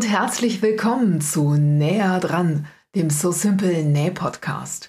[0.00, 2.64] und herzlich willkommen zu Näher dran,
[2.94, 4.88] dem So Simple Näh Podcast.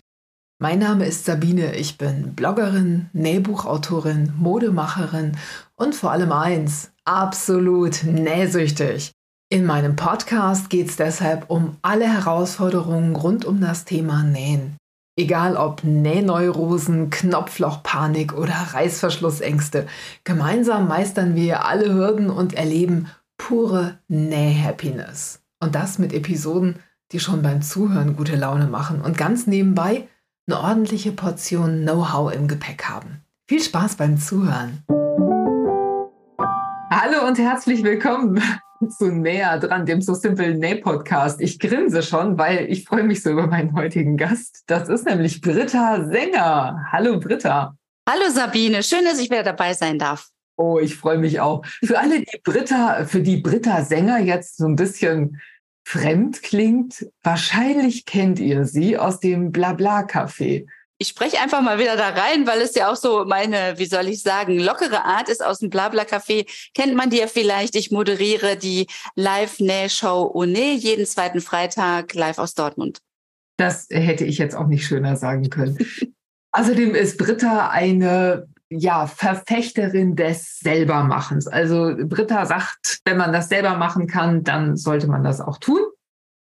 [0.57, 5.33] Mein Name ist Sabine, ich bin Bloggerin, Nähbuchautorin, Modemacherin
[5.75, 9.11] und vor allem eins, absolut nähsüchtig.
[9.49, 14.77] In meinem Podcast geht es deshalb um alle Herausforderungen rund um das Thema Nähen.
[15.19, 19.87] Egal ob Nähneurosen, Knopflochpanik oder Reißverschlussängste,
[20.23, 23.09] gemeinsam meistern wir alle Hürden und erleben
[23.47, 25.41] pure Näh-Happiness.
[25.59, 26.75] Und das mit Episoden,
[27.11, 30.07] die schon beim Zuhören gute Laune machen und ganz nebenbei
[30.47, 33.23] eine ordentliche Portion Know-how im Gepäck haben.
[33.47, 34.83] Viel Spaß beim Zuhören.
[36.91, 38.41] Hallo und herzlich willkommen
[38.97, 41.41] zu Näher dran, dem So Simple Näh Podcast.
[41.41, 44.63] Ich grinse schon, weil ich freue mich so über meinen heutigen Gast.
[44.67, 46.85] Das ist nämlich Britta Sänger.
[46.91, 47.75] Hallo Britta.
[48.07, 50.29] Hallo Sabine, schön, dass ich wieder dabei sein darf.
[50.57, 51.65] Oh, ich freue mich auch.
[51.83, 55.41] Für alle, die Britta, für die Britta Sänger jetzt so ein bisschen
[55.83, 60.67] fremd klingt, wahrscheinlich kennt ihr sie aus dem Blabla-Café.
[61.01, 64.07] Ich spreche einfach mal wieder da rein, weil es ja auch so meine, wie soll
[64.07, 66.45] ich sagen, lockere Art ist aus dem Blabla-Café.
[66.75, 67.75] Kennt man die ja vielleicht?
[67.75, 72.99] Ich moderiere die Live-Näh-Show One jeden zweiten Freitag live aus Dortmund.
[73.57, 75.79] Das hätte ich jetzt auch nicht schöner sagen können.
[76.51, 81.47] Außerdem ist Britta eine ja, Verfechterin des Selbermachens.
[81.47, 85.81] Also Britta sagt, wenn man das selber machen kann, dann sollte man das auch tun.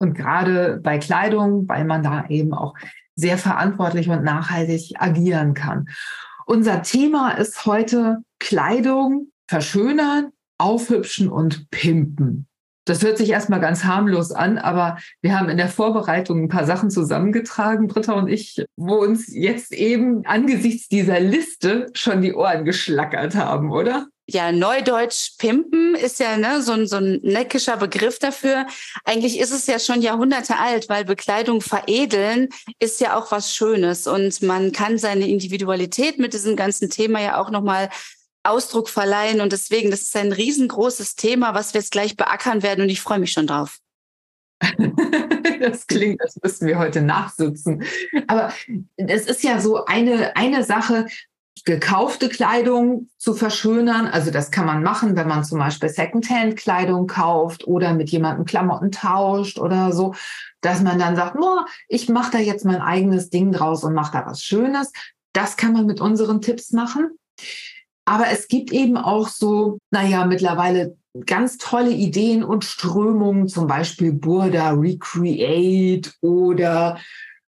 [0.01, 2.75] Und gerade bei Kleidung, weil man da eben auch
[3.15, 5.89] sehr verantwortlich und nachhaltig agieren kann.
[6.47, 12.49] Unser Thema ist heute Kleidung verschönern, aufhübschen und pimpen.
[12.89, 16.67] Das hört sich erstmal ganz harmlos an, aber wir haben in der Vorbereitung ein paar
[16.67, 22.65] Sachen zusammengetragen, Britta und ich, wo uns jetzt eben angesichts dieser Liste schon die Ohren
[22.65, 24.07] geschlackert haben, oder?
[24.31, 28.67] ja, Neudeutsch pimpen ist ja ne, so, ein, so ein neckischer Begriff dafür.
[29.05, 34.07] Eigentlich ist es ja schon Jahrhunderte alt, weil Bekleidung veredeln ist ja auch was Schönes
[34.07, 37.89] und man kann seine Individualität mit diesem ganzen Thema ja auch nochmal
[38.43, 39.41] Ausdruck verleihen.
[39.41, 42.83] Und deswegen, das ist ein riesengroßes Thema, was wir jetzt gleich beackern werden.
[42.83, 43.79] Und ich freue mich schon drauf.
[45.61, 47.85] das klingt, als müssten wir heute nachsitzen.
[48.27, 48.53] Aber
[48.97, 51.07] es ist ja so eine, eine Sache,
[51.65, 54.07] gekaufte Kleidung zu verschönern.
[54.07, 58.91] Also das kann man machen, wenn man zum Beispiel Secondhand-Kleidung kauft oder mit jemandem Klamotten
[58.91, 60.15] tauscht oder so,
[60.61, 64.13] dass man dann sagt, oh, ich mache da jetzt mein eigenes Ding draus und mache
[64.13, 64.93] da was Schönes.
[65.33, 67.11] Das kann man mit unseren Tipps machen.
[68.09, 70.97] Aber es gibt eben auch so, naja, mittlerweile
[71.27, 76.99] ganz tolle Ideen und Strömungen, zum Beispiel Burda Recreate oder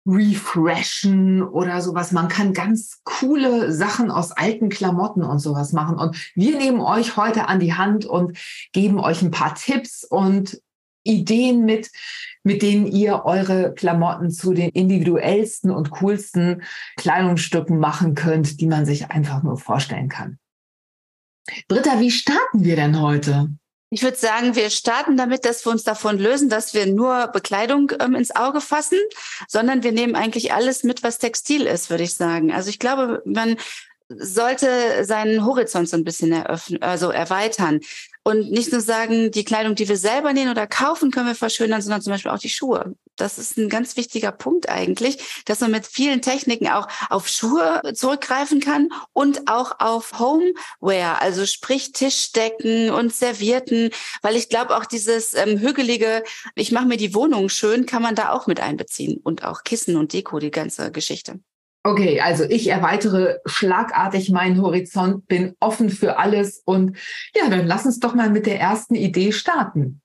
[0.05, 2.11] Refreshen oder sowas.
[2.11, 5.97] Man kann ganz coole Sachen aus alten Klamotten und sowas machen.
[5.97, 8.37] Und wir nehmen euch heute an die Hand und
[8.73, 10.61] geben euch ein paar Tipps und
[11.05, 11.89] Ideen mit,
[12.43, 16.63] mit denen ihr eure Klamotten zu den individuellsten und coolsten
[16.97, 20.37] Kleidungsstücken machen könnt, die man sich einfach nur vorstellen kann.
[21.67, 23.49] Britta, wie starten wir denn heute?
[23.91, 27.91] Ich würde sagen, wir starten damit, dass wir uns davon lösen, dass wir nur Bekleidung
[27.99, 28.99] ähm, ins Auge fassen,
[29.47, 32.51] sondern wir nehmen eigentlich alles mit, was Textil ist, würde ich sagen.
[32.51, 33.57] Also ich glaube, man
[34.09, 37.79] sollte seinen Horizont so ein bisschen eröffnen, also erweitern
[38.29, 41.81] und nicht nur sagen, die Kleidung, die wir selber nähen oder kaufen, können wir verschönern,
[41.81, 42.95] sondern zum Beispiel auch die Schuhe.
[43.15, 47.81] Das ist ein ganz wichtiger Punkt eigentlich, dass man mit vielen Techniken auch auf Schuhe
[47.93, 53.89] zurückgreifen kann und auch auf Homeware, also sprich Tischdecken und Servierten,
[54.21, 56.23] weil ich glaube auch dieses ähm, hügelige,
[56.55, 59.97] ich mache mir die Wohnung schön, kann man da auch mit einbeziehen und auch Kissen
[59.97, 61.39] und Deko, die ganze Geschichte.
[61.83, 66.97] Okay, also ich erweitere schlagartig meinen Horizont, bin offen für alles und
[67.33, 70.01] ja, dann lass uns doch mal mit der ersten Idee starten.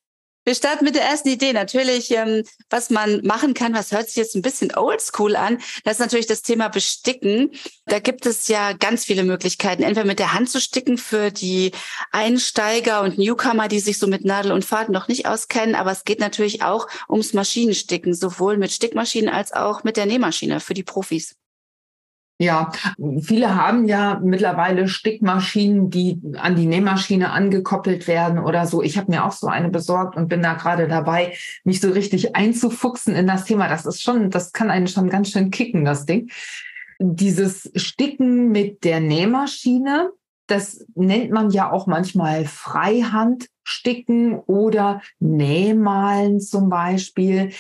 [0.46, 1.54] Wir starten mit der ersten Idee.
[1.54, 5.94] Natürlich, ähm, was man machen kann, was hört sich jetzt ein bisschen oldschool an, das
[5.94, 7.50] ist natürlich das Thema Besticken.
[7.86, 11.72] Da gibt es ja ganz viele Möglichkeiten, entweder mit der Hand zu sticken für die
[12.12, 15.74] Einsteiger und Newcomer, die sich so mit Nadel und Faden noch nicht auskennen.
[15.74, 20.60] Aber es geht natürlich auch ums Maschinensticken, sowohl mit Stickmaschinen als auch mit der Nähmaschine
[20.60, 21.36] für die Profis.
[22.38, 22.72] Ja,
[23.20, 28.82] viele haben ja mittlerweile Stickmaschinen, die an die Nähmaschine angekoppelt werden oder so.
[28.82, 32.34] Ich habe mir auch so eine besorgt und bin da gerade dabei, mich so richtig
[32.34, 33.68] einzufuchsen in das Thema.
[33.68, 36.28] Das ist schon, das kann einen schon ganz schön kicken, das Ding.
[36.98, 40.10] Dieses Sticken mit der Nähmaschine,
[40.48, 47.52] das nennt man ja auch manchmal Freihandsticken oder Nähmalen zum Beispiel.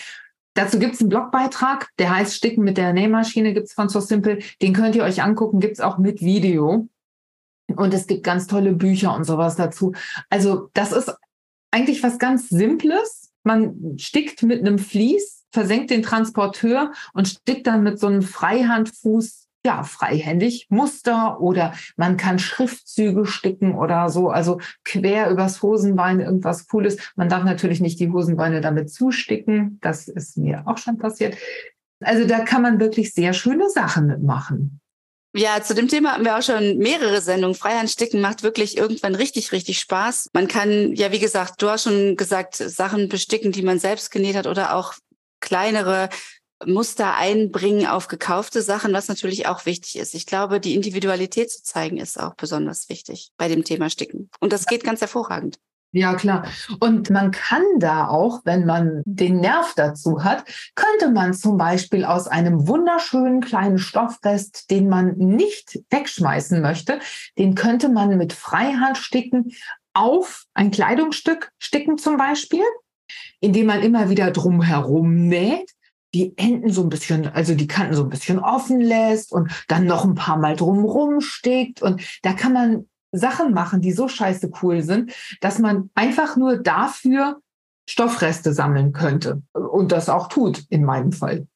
[0.54, 4.00] Dazu gibt es einen Blogbeitrag, der heißt Sticken mit der Nähmaschine, gibt es von So
[4.00, 4.38] Simple.
[4.62, 6.88] Den könnt ihr euch angucken, gibt es auch mit Video.
[7.74, 9.92] Und es gibt ganz tolle Bücher und sowas dazu.
[10.30, 11.12] Also das ist
[11.70, 17.82] eigentlich was ganz Simples, man stickt mit einem Vlies, versenkt den Transporteur und stickt dann
[17.82, 24.60] mit so einem Freihandfuß ja, freihändig Muster oder man kann Schriftzüge sticken oder so, also
[24.84, 26.98] quer übers Hosenbein irgendwas Cooles.
[27.16, 29.78] Man darf natürlich nicht die Hosenbeine damit zusticken.
[29.80, 31.36] Das ist mir auch schon passiert.
[32.00, 34.80] Also da kann man wirklich sehr schöne Sachen mitmachen.
[35.36, 37.56] Ja, zu dem Thema haben wir auch schon mehrere Sendungen.
[37.56, 40.30] Freihandsticken macht wirklich irgendwann richtig, richtig Spaß.
[40.32, 44.36] Man kann, ja, wie gesagt, du hast schon gesagt, Sachen besticken, die man selbst genäht
[44.36, 44.94] hat oder auch
[45.40, 46.08] kleinere
[46.64, 50.14] Muster einbringen auf gekaufte Sachen, was natürlich auch wichtig ist.
[50.14, 54.30] Ich glaube, die Individualität zu zeigen ist auch besonders wichtig bei dem Thema Sticken.
[54.40, 55.58] Und das geht ganz hervorragend.
[55.96, 56.48] Ja, klar.
[56.80, 62.04] Und man kann da auch, wenn man den Nerv dazu hat, könnte man zum Beispiel
[62.04, 66.98] aus einem wunderschönen kleinen Stoffrest, den man nicht wegschmeißen möchte,
[67.38, 69.52] den könnte man mit Freihand sticken
[69.92, 72.64] auf ein Kleidungsstück sticken zum Beispiel,
[73.38, 75.70] indem man immer wieder drumherum näht
[76.14, 79.84] die Enden so ein bisschen, also die Kanten so ein bisschen offen lässt und dann
[79.84, 81.82] noch ein paar Mal drumrum stickt.
[81.82, 86.58] Und da kann man Sachen machen, die so scheiße cool sind, dass man einfach nur
[86.58, 87.40] dafür
[87.88, 91.46] Stoffreste sammeln könnte und das auch tut in meinem Fall.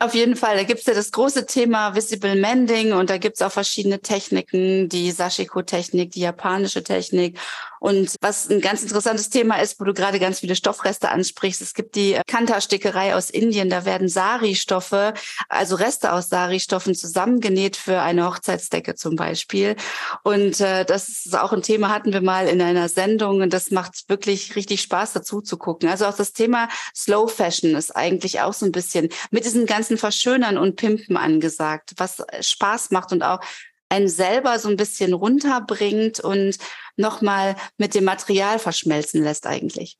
[0.00, 0.56] Auf jeden Fall.
[0.56, 5.10] Da gibt's ja das große Thema Visible Mending und da gibt's auch verschiedene Techniken, die
[5.10, 7.38] Sashiko-Technik, die japanische Technik.
[7.80, 11.74] Und was ein ganz interessantes Thema ist, wo du gerade ganz viele Stoffreste ansprichst, es
[11.74, 15.14] gibt die Kanta-Stickerei aus Indien, da werden Sari-Stoffe,
[15.48, 19.76] also Reste aus Sari-Stoffen zusammengenäht für eine Hochzeitsdecke zum Beispiel.
[20.22, 23.70] Und äh, das ist auch ein Thema, hatten wir mal in einer Sendung und das
[23.70, 25.88] macht wirklich richtig Spaß dazu zu gucken.
[25.88, 29.98] Also auch das Thema Slow Fashion ist eigentlich auch so ein bisschen mit diesen ganzen
[29.98, 33.40] Verschönern und Pimpen angesagt, was Spaß macht und auch
[33.88, 36.58] einen selber so ein bisschen runterbringt und
[36.98, 39.98] nochmal mit dem Material verschmelzen lässt eigentlich.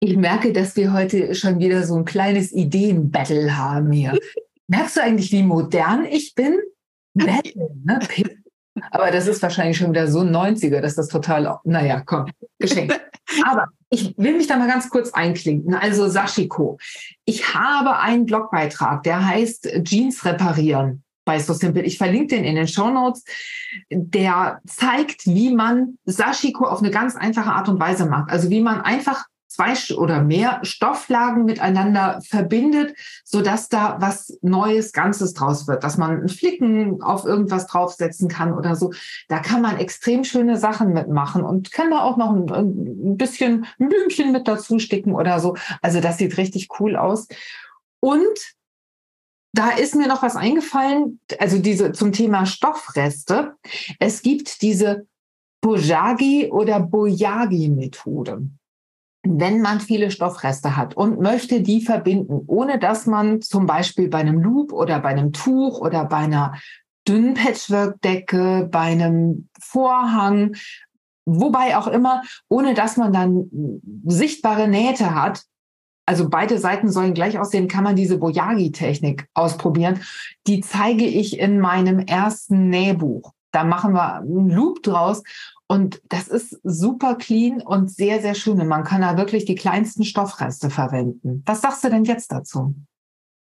[0.00, 4.18] Ich merke, dass wir heute schon wieder so ein kleines Ideenbattle haben hier.
[4.68, 6.58] Merkst du eigentlich, wie modern ich bin?
[7.14, 8.00] Battle, ne?
[8.90, 13.00] Aber das ist wahrscheinlich schon wieder so ein 90er, dass das total, naja, komm, geschenkt.
[13.44, 15.74] Aber ich will mich da mal ganz kurz einklinken.
[15.74, 16.78] Also Sashiko.
[17.24, 21.82] Ich habe einen Blogbeitrag, der heißt Jeans reparieren bei So Simple.
[21.82, 23.24] Ich verlinke den in den Show Notes.
[23.90, 28.30] Der zeigt, wie man Sashiko auf eine ganz einfache Art und Weise macht.
[28.30, 29.26] Also wie man einfach
[29.56, 32.94] zwei oder mehr Stofflagen miteinander verbindet,
[33.24, 38.28] so dass da was Neues, Ganzes draus wird, dass man einen Flicken auf irgendwas draufsetzen
[38.28, 38.92] kann oder so.
[39.28, 43.66] Da kann man extrem schöne Sachen mitmachen und kann da auch noch ein, ein bisschen
[43.78, 45.56] Blümchen mit dazu sticken oder so.
[45.80, 47.26] Also das sieht richtig cool aus.
[48.00, 48.56] Und
[49.56, 53.54] da ist mir noch was eingefallen, also diese zum Thema Stoffreste.
[53.98, 55.06] Es gibt diese
[55.62, 58.48] Bojagi oder Boyagi-Methode.
[59.28, 64.18] Wenn man viele Stoffreste hat und möchte die verbinden, ohne dass man zum Beispiel bei
[64.18, 66.54] einem Loop oder bei einem Tuch oder bei einer
[67.08, 70.54] dünnen Patchwork-Decke, bei einem Vorhang,
[71.24, 73.50] wobei auch immer, ohne dass man dann
[74.04, 75.44] sichtbare Nähte hat,
[76.06, 80.00] also beide Seiten sollen gleich aussehen, kann man diese Boyagi-Technik ausprobieren.
[80.46, 83.32] Die zeige ich in meinem ersten Nähbuch.
[83.50, 85.22] Da machen wir einen Loop draus
[85.66, 88.66] und das ist super clean und sehr, sehr schön.
[88.68, 91.42] Man kann da wirklich die kleinsten Stoffreste verwenden.
[91.44, 92.74] Was sagst du denn jetzt dazu?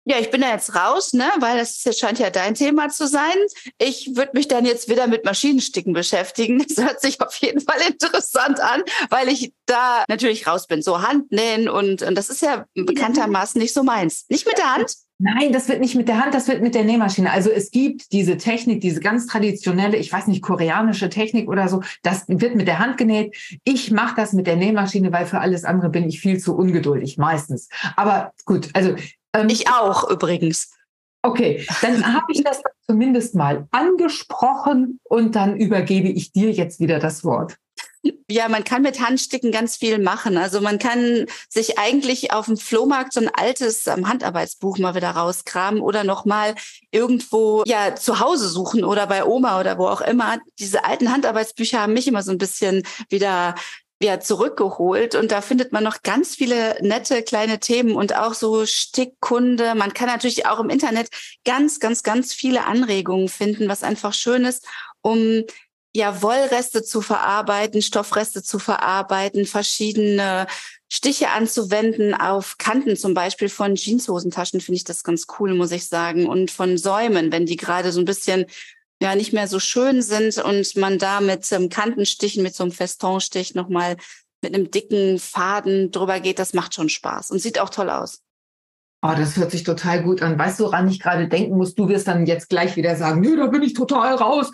[0.05, 3.37] Ja, ich bin da jetzt raus, ne, weil das scheint ja dein Thema zu sein.
[3.79, 6.65] Ich würde mich dann jetzt wieder mit Maschinensticken beschäftigen.
[6.67, 10.83] Das hört sich auf jeden Fall interessant an, weil ich da natürlich raus bin.
[10.83, 14.25] So Handnähen und, und das ist ja bekanntermaßen nicht so meins.
[14.29, 14.95] Nicht mit der Hand?
[15.23, 17.31] Nein, das wird nicht mit der Hand, das wird mit der Nähmaschine.
[17.31, 21.83] Also es gibt diese Technik, diese ganz traditionelle, ich weiß nicht, koreanische Technik oder so,
[22.03, 23.37] das wird mit der Hand genäht.
[23.65, 27.19] Ich mache das mit der Nähmaschine, weil für alles andere bin ich viel zu ungeduldig,
[27.19, 27.69] meistens.
[27.97, 28.95] Aber gut, also
[29.35, 30.73] ähm, ich auch übrigens.
[31.23, 36.99] Okay, dann habe ich das zumindest mal angesprochen und dann übergebe ich dir jetzt wieder
[36.99, 37.57] das Wort.
[38.31, 40.39] Ja, man kann mit Handsticken ganz viel machen.
[40.39, 45.11] Also man kann sich eigentlich auf dem Flohmarkt so ein altes ähm, Handarbeitsbuch mal wieder
[45.11, 46.55] rauskramen oder nochmal
[46.91, 50.39] irgendwo ja zu Hause suchen oder bei Oma oder wo auch immer.
[50.59, 53.55] Diese alten Handarbeitsbücher haben mich immer so ein bisschen wieder
[54.03, 58.65] ja, zurückgeholt und da findet man noch ganz viele nette kleine Themen und auch so
[58.65, 59.75] Stickkunde.
[59.75, 61.11] Man kann natürlich auch im Internet
[61.45, 64.67] ganz, ganz, ganz viele Anregungen finden, was einfach schön ist,
[65.03, 65.45] um
[65.95, 70.47] ja, Wollreste zu verarbeiten, Stoffreste zu verarbeiten, verschiedene
[70.89, 75.87] Stiche anzuwenden auf Kanten zum Beispiel von Jeanshosentaschen finde ich das ganz cool, muss ich
[75.87, 76.27] sagen.
[76.27, 78.47] Und von Säumen, wenn die gerade so ein bisschen
[79.01, 82.73] ja nicht mehr so schön sind und man da mit ähm, Kantenstichen, mit so einem
[82.73, 83.97] Festonstich nochmal
[84.43, 88.23] mit einem dicken Faden drüber geht, das macht schon Spaß und sieht auch toll aus.
[89.03, 90.39] Oh, das hört sich total gut an.
[90.39, 91.75] Weißt du, woran ich gerade denken muss?
[91.75, 94.51] Du wirst dann jetzt gleich wieder sagen, nö, da bin ich total raus.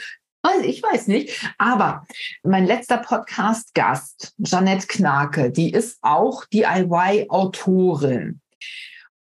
[0.63, 1.53] Ich weiß nicht.
[1.59, 2.07] Aber
[2.45, 8.41] mein letzter Podcast-Gast, Jeanette Knake, die ist auch DIY-Autorin.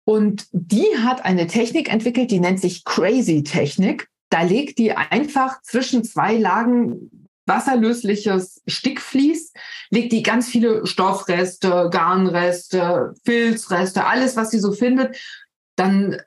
[0.05, 4.08] Und die hat eine Technik entwickelt, die nennt sich Crazy Technik.
[4.29, 9.53] Da legt die einfach zwischen zwei Lagen wasserlösliches Stickvlies,
[9.89, 15.17] legt die ganz viele Stoffreste, Garnreste, Filzreste, alles, was sie so findet.
[15.75, 16.17] Dann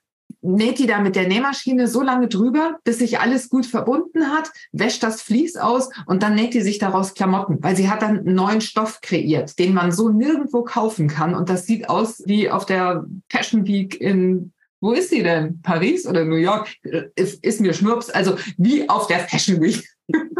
[0.42, 4.50] näht die da mit der Nähmaschine so lange drüber, bis sich alles gut verbunden hat,
[4.72, 8.18] wäscht das Vlies aus und dann näht die sich daraus Klamotten, weil sie hat dann
[8.18, 11.34] einen neuen Stoff kreiert, den man so nirgendwo kaufen kann.
[11.34, 15.62] Und das sieht aus wie auf der Fashion Week in wo ist sie denn?
[15.62, 16.68] Paris oder New York?
[17.14, 18.10] Ist, ist mir Schnurps.
[18.10, 19.88] Also wie auf der Fashion Week.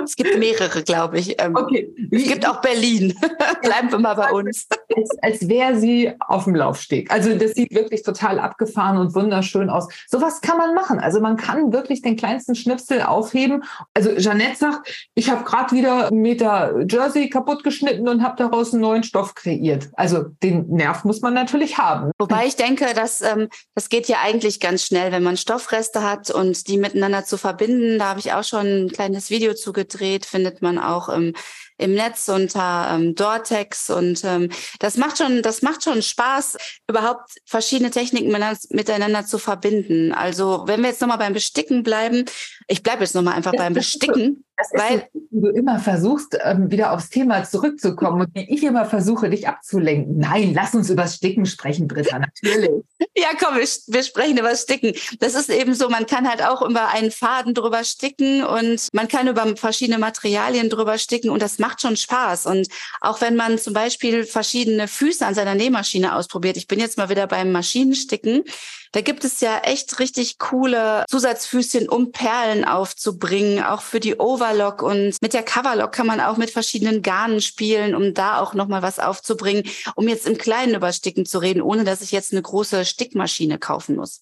[0.05, 1.41] Es gibt mehrere, glaube ich.
[1.41, 1.93] Ähm, okay.
[2.11, 3.15] Es gibt auch Berlin.
[3.63, 4.67] Bleiben wir mal bei uns.
[4.95, 7.11] Als, als wäre sie auf dem Laufsteg.
[7.11, 9.89] Also das sieht wirklich total abgefahren und wunderschön aus.
[10.09, 10.99] Sowas kann man machen.
[10.99, 13.65] Also man kann wirklich den kleinsten Schnipsel aufheben.
[13.95, 18.73] Also Jeanette sagt, ich habe gerade wieder einen Meter Jersey kaputt geschnitten und habe daraus
[18.73, 19.89] einen neuen Stoff kreiert.
[19.95, 22.11] Also den Nerv muss man natürlich haben.
[22.19, 26.31] Wobei ich denke, dass ähm, das geht ja eigentlich ganz schnell, wenn man Stoffreste hat
[26.31, 27.99] und die miteinander zu verbinden.
[27.99, 31.35] Da habe ich auch schon ein kleines Video zu gedreht, findet man auch im,
[31.79, 36.57] im Netz unter ähm, Dortex und ähm, das macht schon, das macht schon Spaß,
[36.89, 38.33] überhaupt verschiedene Techniken
[38.71, 40.13] miteinander zu verbinden.
[40.13, 42.25] Also wenn wir jetzt nochmal beim Besticken bleiben,
[42.69, 44.45] ich bleibe jetzt nochmal einfach beim Besticken.
[44.75, 49.29] weil so, du immer versuchst, ähm, wieder aufs Thema zurückzukommen und wie ich immer versuche,
[49.29, 50.19] dich abzulenken.
[50.19, 52.71] Nein, lass uns über Sticken sprechen, Britta, natürlich.
[53.17, 54.93] ja, komm, wir, wir sprechen über Sticken.
[55.19, 59.09] Das ist eben so, man kann halt auch über einen Faden drüber sticken und man
[59.09, 62.45] kann über verschiedene Materialien drüber sticken und das macht schon Spaß.
[62.47, 62.69] Und
[63.01, 67.09] auch wenn man zum Beispiel verschiedene Füße an seiner Nähmaschine ausprobiert, ich bin jetzt mal
[67.09, 68.45] wieder beim Maschinensticken,
[68.93, 74.83] da gibt es ja echt richtig coole Zusatzfüßchen, um Perlen aufzubringen, auch für die Overlock.
[74.83, 78.83] Und mit der Coverlock kann man auch mit verschiedenen Garnen spielen, um da auch nochmal
[78.83, 79.65] was aufzubringen,
[79.95, 83.59] um jetzt im Kleinen über Sticken zu reden, ohne dass ich jetzt eine große Stickmaschine
[83.59, 84.21] kaufen muss.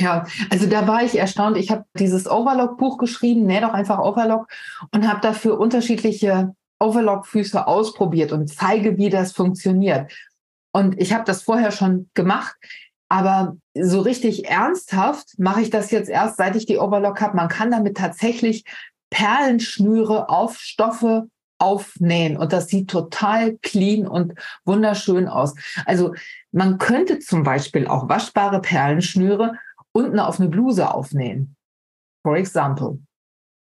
[0.00, 1.58] Ja, also da war ich erstaunt.
[1.58, 4.46] Ich habe dieses Overlock-Buch geschrieben, näh doch einfach Overlock
[4.92, 10.10] und habe dafür unterschiedliche Overlock-Füße ausprobiert und zeige, wie das funktioniert.
[10.72, 12.56] Und ich habe das vorher schon gemacht.
[13.10, 17.36] Aber so richtig ernsthaft mache ich das jetzt erst, seit ich die Overlock habe.
[17.36, 18.64] Man kann damit tatsächlich
[19.10, 21.26] Perlenschnüre auf Stoffe
[21.58, 24.32] aufnähen und das sieht total clean und
[24.64, 25.54] wunderschön aus.
[25.84, 26.14] Also
[26.52, 29.52] man könnte zum Beispiel auch waschbare Perlenschnüre
[29.92, 31.56] unten auf eine Bluse aufnähen.
[32.22, 32.98] For example.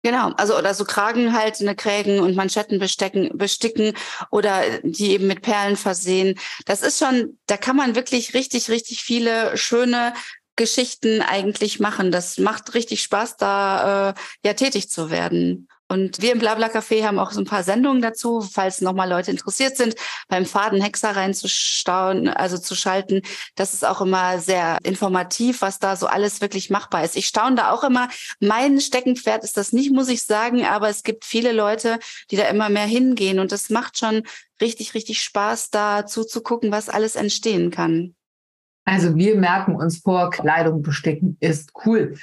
[0.05, 3.95] Genau, also oder so Kragen halt, eine Krägen und Manschetten bestecken, besticken
[4.31, 6.39] oder die eben mit Perlen versehen.
[6.67, 10.15] Das ist schon, da kann man wirklich richtig, richtig viele schöne
[10.55, 12.13] Geschichten eigentlich machen.
[12.13, 15.69] Das macht richtig Spaß, da äh, ja tätig zu werden.
[15.91, 19.31] Und wir im Blabla Café haben auch so ein paar Sendungen dazu, falls nochmal Leute
[19.31, 19.95] interessiert sind,
[20.29, 23.23] beim Fadenhexer reinzustauen, also zu schalten.
[23.55, 27.17] Das ist auch immer sehr informativ, was da so alles wirklich machbar ist.
[27.17, 28.09] Ich staune da auch immer.
[28.39, 31.99] Mein Steckenpferd ist das nicht, muss ich sagen, aber es gibt viele Leute,
[32.31, 34.25] die da immer mehr hingehen und es macht schon
[34.61, 38.15] richtig, richtig Spaß, da zuzugucken, was alles entstehen kann.
[38.85, 42.15] Also wir merken uns vor, Kleidung besticken ist cool.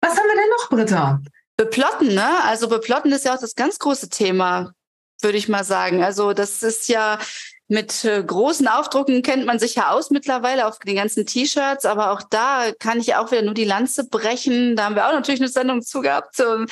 [0.00, 1.20] Was haben wir denn noch, Britta?
[1.56, 2.44] Beplotten, ne?
[2.44, 4.72] Also beplotten ist ja auch das ganz große Thema,
[5.22, 6.02] würde ich mal sagen.
[6.02, 7.18] Also das ist ja
[7.68, 12.12] mit äh, großen Aufdrucken kennt man sich ja aus mittlerweile auf den ganzen T-Shirts, aber
[12.12, 14.76] auch da kann ich auch wieder nur die Lanze brechen.
[14.76, 16.66] Da haben wir auch natürlich eine Sendung zu gehabt ähm,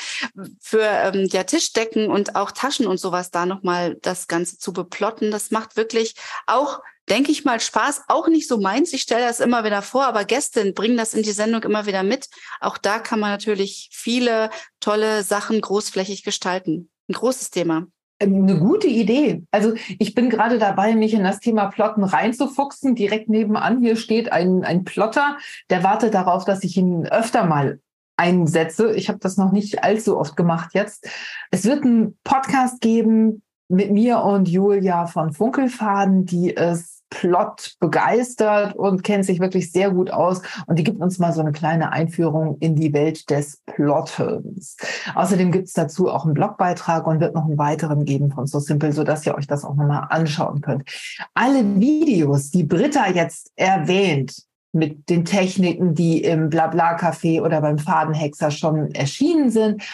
[0.61, 5.33] für ähm, ja, Tischdecken und auch Taschen und sowas da nochmal das Ganze zu beplotten.
[5.33, 6.15] Das macht wirklich
[6.47, 8.93] auch denke ich mal, Spaß auch nicht so meins.
[8.93, 12.03] Ich stelle das immer wieder vor, aber Gäste bringen das in die Sendung immer wieder
[12.03, 12.29] mit.
[12.61, 16.91] Auch da kann man natürlich viele tolle Sachen großflächig gestalten.
[17.09, 17.87] Ein großes Thema.
[18.21, 19.43] Ähm, eine gute Idee.
[19.51, 22.95] Also ich bin gerade dabei, mich in das Thema Plotten reinzufuchsen.
[22.95, 25.37] Direkt nebenan hier steht ein, ein Plotter,
[25.71, 27.81] der wartet darauf, dass ich ihn öfter mal
[28.17, 28.95] einsetze.
[28.95, 31.09] Ich habe das noch nicht allzu oft gemacht jetzt.
[31.51, 38.75] Es wird einen Podcast geben mit mir und Julia von Funkelfaden, die es Plot begeistert
[38.75, 40.43] und kennt sich wirklich sehr gut aus.
[40.67, 44.77] Und die gibt uns mal so eine kleine Einführung in die Welt des Plottens.
[45.15, 48.59] Außerdem gibt es dazu auch einen Blogbeitrag und wird noch einen weiteren geben von So
[48.59, 50.89] Simple, sodass ihr euch das auch nochmal anschauen könnt.
[51.35, 54.43] Alle Videos, die Britta jetzt erwähnt,
[54.73, 59.85] mit den Techniken, die im Blabla-Café oder beim Fadenhexer schon erschienen sind,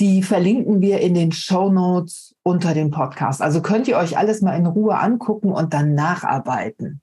[0.00, 3.42] die verlinken wir in den Show Notes unter dem Podcast.
[3.42, 7.00] Also könnt ihr euch alles mal in Ruhe angucken und dann nacharbeiten.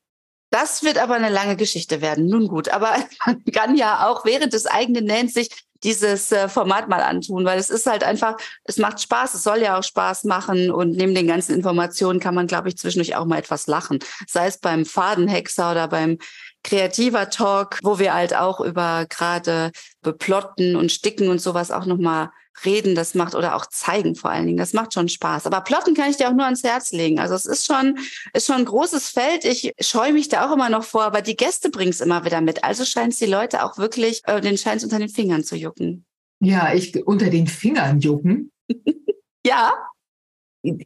[0.52, 2.28] Das wird aber eine lange Geschichte werden.
[2.28, 2.96] Nun gut, aber
[3.26, 5.50] man kann ja auch während des eigenen Nähens sich
[5.84, 9.62] dieses äh, Format mal antun, weil es ist halt einfach, es macht Spaß, es soll
[9.62, 13.26] ja auch Spaß machen und neben den ganzen Informationen kann man, glaube ich, zwischendurch auch
[13.26, 13.98] mal etwas lachen.
[14.28, 16.20] Sei es beim Fadenhexer oder beim
[16.64, 19.72] kreativer Talk, wo wir halt auch über gerade
[20.04, 22.30] beplotten und sticken und sowas auch nochmal
[22.66, 25.46] reden, das macht oder auch zeigen vor allen Dingen, das macht schon Spaß.
[25.46, 27.20] Aber plotten kann ich dir auch nur ans Herz legen.
[27.20, 27.98] Also es ist schon,
[28.34, 29.46] ist schon ein großes Feld.
[29.46, 32.42] Ich scheue mich da auch immer noch vor, aber die Gäste bringen es immer wieder
[32.42, 32.64] mit.
[32.64, 36.06] Also scheint es die Leute auch wirklich, äh, den scheint unter den Fingern zu jucken.
[36.40, 38.52] Ja, ich unter den Fingern jucken.
[39.46, 39.74] ja.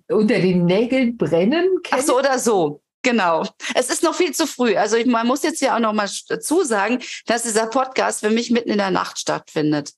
[0.10, 1.66] Unter den Nägeln brennen.
[1.92, 2.82] Ach so oder so.
[3.06, 3.46] Genau.
[3.76, 4.76] Es ist noch viel zu früh.
[4.76, 8.32] Also ich, man muss jetzt ja auch noch mal dazu sagen, dass dieser Podcast für
[8.32, 9.92] mich mitten in der Nacht stattfindet.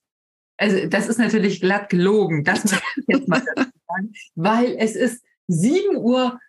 [0.58, 2.44] Also das ist natürlich glatt gelogen.
[2.44, 6.40] Das muss ich jetzt mal sagen, weil es ist 7 Uhr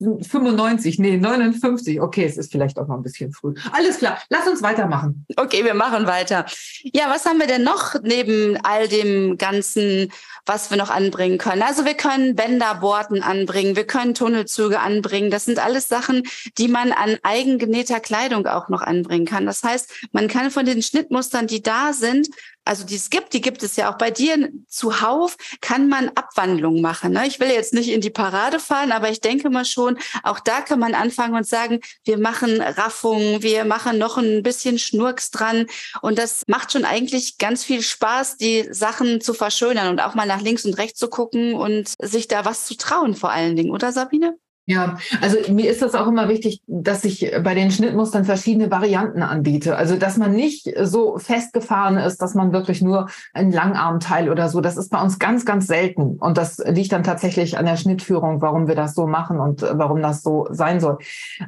[0.00, 2.00] 95, nee, 59.
[2.00, 3.54] Okay, es ist vielleicht auch noch ein bisschen früh.
[3.72, 5.26] Alles klar, lass uns weitermachen.
[5.36, 6.44] Okay, wir machen weiter.
[6.82, 10.10] Ja, was haben wir denn noch neben all dem Ganzen
[10.44, 11.62] was wir noch anbringen können.
[11.62, 15.30] Also wir können Bänderborten anbringen, wir können Tunnelzüge anbringen.
[15.30, 16.24] Das sind alles Sachen,
[16.58, 19.46] die man an eigengenähter Kleidung auch noch anbringen kann.
[19.46, 22.28] Das heißt, man kann von den Schnittmustern, die da sind,
[22.64, 26.80] also die es gibt, die gibt es ja auch bei dir zuhauf, kann man Abwandlungen
[26.80, 27.12] machen.
[27.12, 27.26] Ne?
[27.26, 30.60] Ich will jetzt nicht in die Parade fallen, aber ich denke mal schon, auch da
[30.60, 35.66] kann man anfangen und sagen, wir machen Raffungen, wir machen noch ein bisschen Schnurks dran.
[36.00, 40.26] Und das macht schon eigentlich ganz viel Spaß, die Sachen zu verschönern und auch mal
[40.26, 43.70] nach links und rechts zu gucken und sich da was zu trauen vor allen Dingen,
[43.70, 44.36] oder Sabine?
[44.64, 49.22] Ja, also mir ist das auch immer wichtig, dass ich bei den Schnittmustern verschiedene Varianten
[49.22, 49.76] anbiete.
[49.76, 54.60] Also dass man nicht so festgefahren ist, dass man wirklich nur einen Langarmteil oder so.
[54.60, 56.16] Das ist bei uns ganz, ganz selten.
[56.16, 60.00] Und das liegt dann tatsächlich an der Schnittführung, warum wir das so machen und warum
[60.00, 60.98] das so sein soll.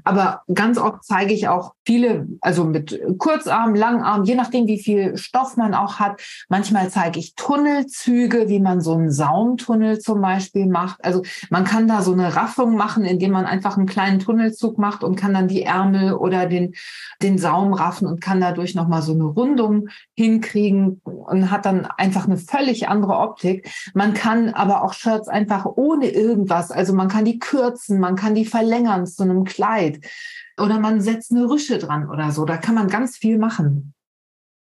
[0.02, 5.16] Aber ganz oft zeige ich auch viele, also mit Kurzarm, Langarm, je nachdem, wie viel
[5.16, 6.20] Stoff man auch hat.
[6.48, 11.04] Manchmal zeige ich Tunnelzüge, wie man so einen Saumtunnel zum Beispiel macht.
[11.04, 14.78] Also man kann da so eine Raffung machen machen, indem man einfach einen kleinen Tunnelzug
[14.78, 16.74] macht und kann dann die Ärmel oder den,
[17.22, 22.26] den Saum raffen und kann dadurch nochmal so eine Rundung hinkriegen und hat dann einfach
[22.26, 23.70] eine völlig andere Optik.
[23.94, 28.34] Man kann aber auch Shirts einfach ohne irgendwas, also man kann die kürzen, man kann
[28.34, 30.00] die verlängern zu einem Kleid
[30.60, 32.44] oder man setzt eine Rüsche dran oder so.
[32.44, 33.93] Da kann man ganz viel machen.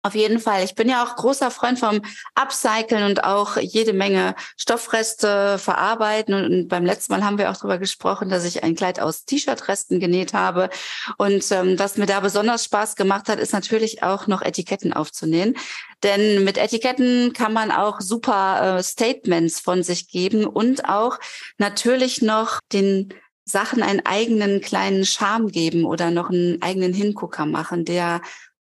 [0.02, 0.64] Auf jeden Fall.
[0.64, 2.02] Ich bin ja auch großer Freund vom
[2.34, 6.34] Upcyclen und auch jede Menge Stoffreste verarbeiten.
[6.34, 10.00] Und beim letzten Mal haben wir auch darüber gesprochen, dass ich ein Kleid aus T-Shirt-Resten
[10.00, 10.70] genäht habe.
[11.18, 15.58] Und ähm, was mir da besonders Spaß gemacht hat, ist natürlich auch noch Etiketten aufzunähen.
[16.02, 21.20] Denn mit Etiketten kann man auch super äh, Statements von sich geben und auch
[21.58, 27.84] natürlich noch den Sachen einen eigenen kleinen Charme geben oder noch einen eigenen Hingucker machen,
[27.84, 28.22] der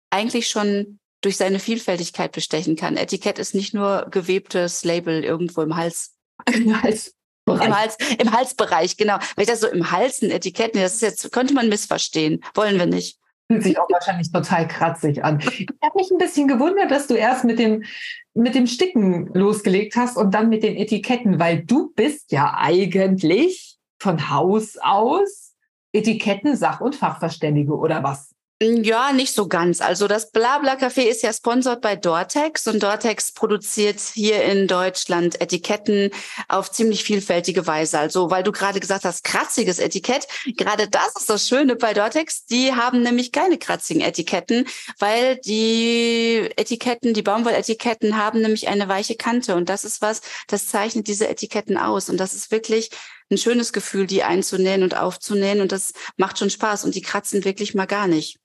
[0.10, 2.98] eigentlich schon durch seine Vielfältigkeit bestechen kann.
[2.98, 6.14] Etikett ist nicht nur gewebtes Label irgendwo im Hals.
[6.54, 7.14] Im Hals.
[7.48, 9.18] Im, Hals, Im Halsbereich, genau.
[9.36, 12.44] Wenn ich das so im Hals ein Etikett, das ist jetzt, könnte man missverstehen.
[12.54, 13.20] Wollen wir nicht.
[13.50, 15.40] Fühlt sich auch wahrscheinlich total kratzig an.
[15.40, 17.86] Ich habe mich ein bisschen gewundert, dass du erst mit dem,
[18.34, 23.78] mit dem Sticken losgelegt hast und dann mit den Etiketten, weil du bist ja eigentlich
[23.98, 25.56] von Haus aus
[25.94, 28.36] Etiketten, Sach- und Fachverständige oder was?
[28.60, 29.82] Ja, nicht so ganz.
[29.82, 35.40] Also das Blabla Café ist ja sponsert bei Dortex und Dortex produziert hier in Deutschland
[35.40, 36.10] Etiketten
[36.48, 38.00] auf ziemlich vielfältige Weise.
[38.00, 42.46] Also weil du gerade gesagt hast, kratziges Etikett, gerade das ist das Schöne bei Dortex.
[42.48, 44.66] Die haben nämlich keine kratzigen Etiketten,
[44.98, 50.68] weil die Etiketten, die Baumwolletiketten haben nämlich eine weiche Kante und das ist was, das
[50.68, 52.90] zeichnet diese Etiketten aus und das ist wirklich
[53.30, 57.46] ein schönes Gefühl, die einzunähen und aufzunähen und das macht schon Spaß und die kratzen
[57.46, 58.40] wirklich mal gar nicht.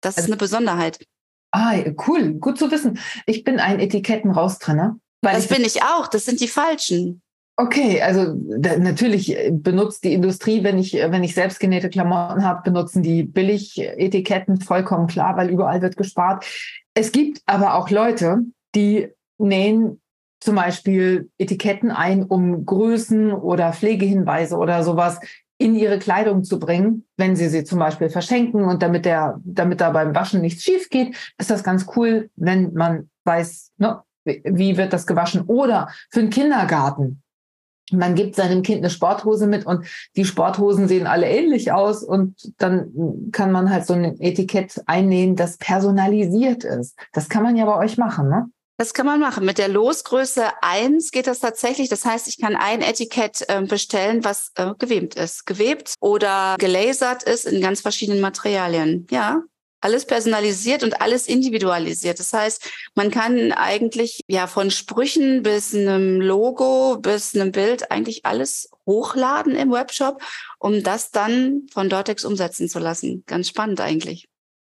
[0.00, 1.04] Das also, ist eine Besonderheit.
[1.52, 1.74] Ah,
[2.06, 2.98] cool, gut zu wissen.
[3.26, 4.98] Ich bin ein Etiketten-Raustrenner.
[5.22, 7.22] Das bin ich auch, das sind die falschen.
[7.58, 13.02] Okay, also da, natürlich benutzt die Industrie, wenn ich, wenn ich selbstgenähte Klamotten habe, benutzen
[13.02, 16.44] die Billig-Etiketten vollkommen klar, weil überall wird gespart.
[16.92, 18.42] Es gibt aber auch Leute,
[18.74, 20.02] die nähen
[20.40, 25.18] zum Beispiel Etiketten ein, um Größen oder Pflegehinweise oder sowas
[25.58, 29.80] in ihre Kleidung zu bringen, wenn sie sie zum Beispiel verschenken und damit der, damit
[29.80, 34.76] da beim Waschen nichts schief geht, ist das ganz cool, wenn man weiß, ne, wie
[34.76, 37.22] wird das gewaschen oder für den Kindergarten.
[37.92, 42.52] Man gibt seinem Kind eine Sporthose mit und die Sporthosen sehen alle ähnlich aus und
[42.58, 46.98] dann kann man halt so ein Etikett einnähen, das personalisiert ist.
[47.12, 48.50] Das kann man ja bei euch machen, ne?
[48.78, 49.46] Das kann man machen.
[49.46, 51.88] Mit der Losgröße 1 geht das tatsächlich.
[51.88, 55.46] Das heißt, ich kann ein Etikett äh, bestellen, was äh, gewebt ist.
[55.46, 59.06] Gewebt oder gelasert ist in ganz verschiedenen Materialien.
[59.10, 59.42] Ja,
[59.80, 62.18] alles personalisiert und alles individualisiert.
[62.18, 68.26] Das heißt, man kann eigentlich ja von Sprüchen bis einem Logo bis einem Bild eigentlich
[68.26, 70.20] alles hochladen im Webshop,
[70.58, 73.22] um das dann von Dortex umsetzen zu lassen.
[73.26, 74.28] Ganz spannend eigentlich.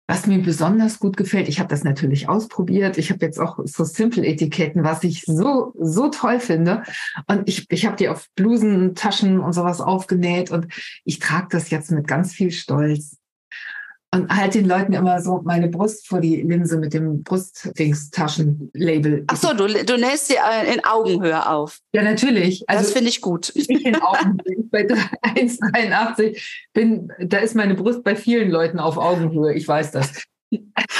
[0.09, 2.97] Was mir besonders gut gefällt, ich habe das natürlich ausprobiert.
[2.97, 6.85] Ich habe jetzt auch so Simple-Etiketten, was ich so, so toll finde.
[7.27, 10.69] Und ich, ich habe die auf Blusen, Taschen und sowas aufgenäht und
[11.05, 13.19] ich trage das jetzt mit ganz viel Stolz
[14.17, 19.25] und halt den Leuten immer so meine Brust vor die Linse mit dem Brustdings-Taschenlabel.
[19.29, 21.81] Ach so, du, du nähst sie äh, in Augenhöhe auf.
[21.93, 22.69] Ja, natürlich.
[22.69, 23.53] Also das finde ich gut.
[23.55, 24.65] Ich in Augenhöhe.
[24.71, 29.55] bei 1,83 bin, da ist meine Brust bei vielen Leuten auf Augenhöhe.
[29.55, 30.13] Ich weiß das.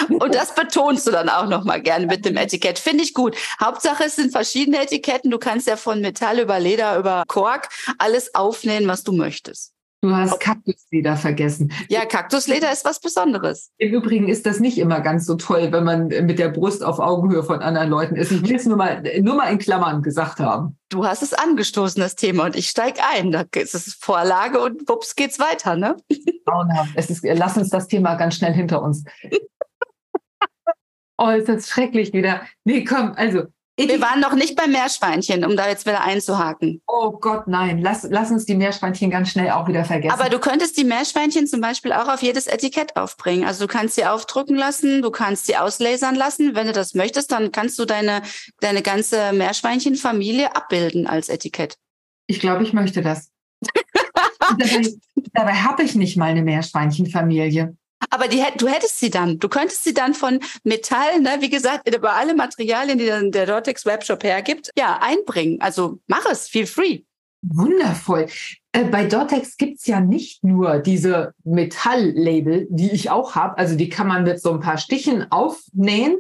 [0.09, 2.79] Und das betonst du dann auch noch mal gerne mit dem Etikett.
[2.79, 3.37] Finde ich gut.
[3.61, 5.31] Hauptsache, es sind verschiedene Etiketten.
[5.31, 9.76] Du kannst ja von Metall über Leder über Kork alles aufnähen, was du möchtest.
[10.03, 11.73] Du hast Kaktusleder vergessen.
[11.89, 13.73] Ja, Kaktusleder ist was Besonderes.
[13.79, 16.99] Im Übrigen ist das nicht immer ganz so toll, wenn man mit der Brust auf
[16.99, 18.31] Augenhöhe von anderen Leuten ist.
[18.31, 20.79] Ich will es nur mal, nur mal in Klammern gesagt haben.
[20.91, 23.33] Du hast es angestoßen, das Thema, und ich steige ein.
[23.33, 25.97] Da ist es Vorlage und wups geht's weiter, ne?
[26.95, 29.05] Es ist, lass uns das Thema ganz schnell hinter uns.
[31.19, 32.43] Oh, ist das schrecklich wieder.
[32.65, 33.45] Nee, komm, also
[33.77, 36.81] wir waren noch nicht beim Meerschweinchen, um da jetzt wieder einzuhaken.
[36.87, 37.79] Oh Gott, nein.
[37.79, 40.19] Lass, lass uns die Meerschweinchen ganz schnell auch wieder vergessen.
[40.19, 43.45] Aber du könntest die Meerschweinchen zum Beispiel auch auf jedes Etikett aufbringen.
[43.45, 46.55] Also du kannst sie aufdrucken lassen, du kannst sie auslasern lassen.
[46.55, 48.23] Wenn du das möchtest, dann kannst du deine,
[48.61, 51.77] deine ganze Meerschweinchenfamilie abbilden als Etikett.
[52.27, 53.31] Ich glaube, ich möchte das.
[54.59, 54.87] dabei
[55.33, 57.77] dabei habe ich nicht mal eine Meerschweinchenfamilie.
[58.11, 59.39] Aber die, du hättest sie dann.
[59.39, 63.47] Du könntest sie dann von Metall, ne, wie gesagt, über alle Materialien, die dann der
[63.47, 65.61] Dortex Webshop hergibt, ja, einbringen.
[65.61, 67.01] Also mach es, feel free.
[67.43, 68.27] Wundervoll.
[68.73, 73.57] Äh, bei Dortex gibt es ja nicht nur diese Metalllabel, die ich auch habe.
[73.59, 76.19] Also die kann man mit so ein paar Stichen aufnähen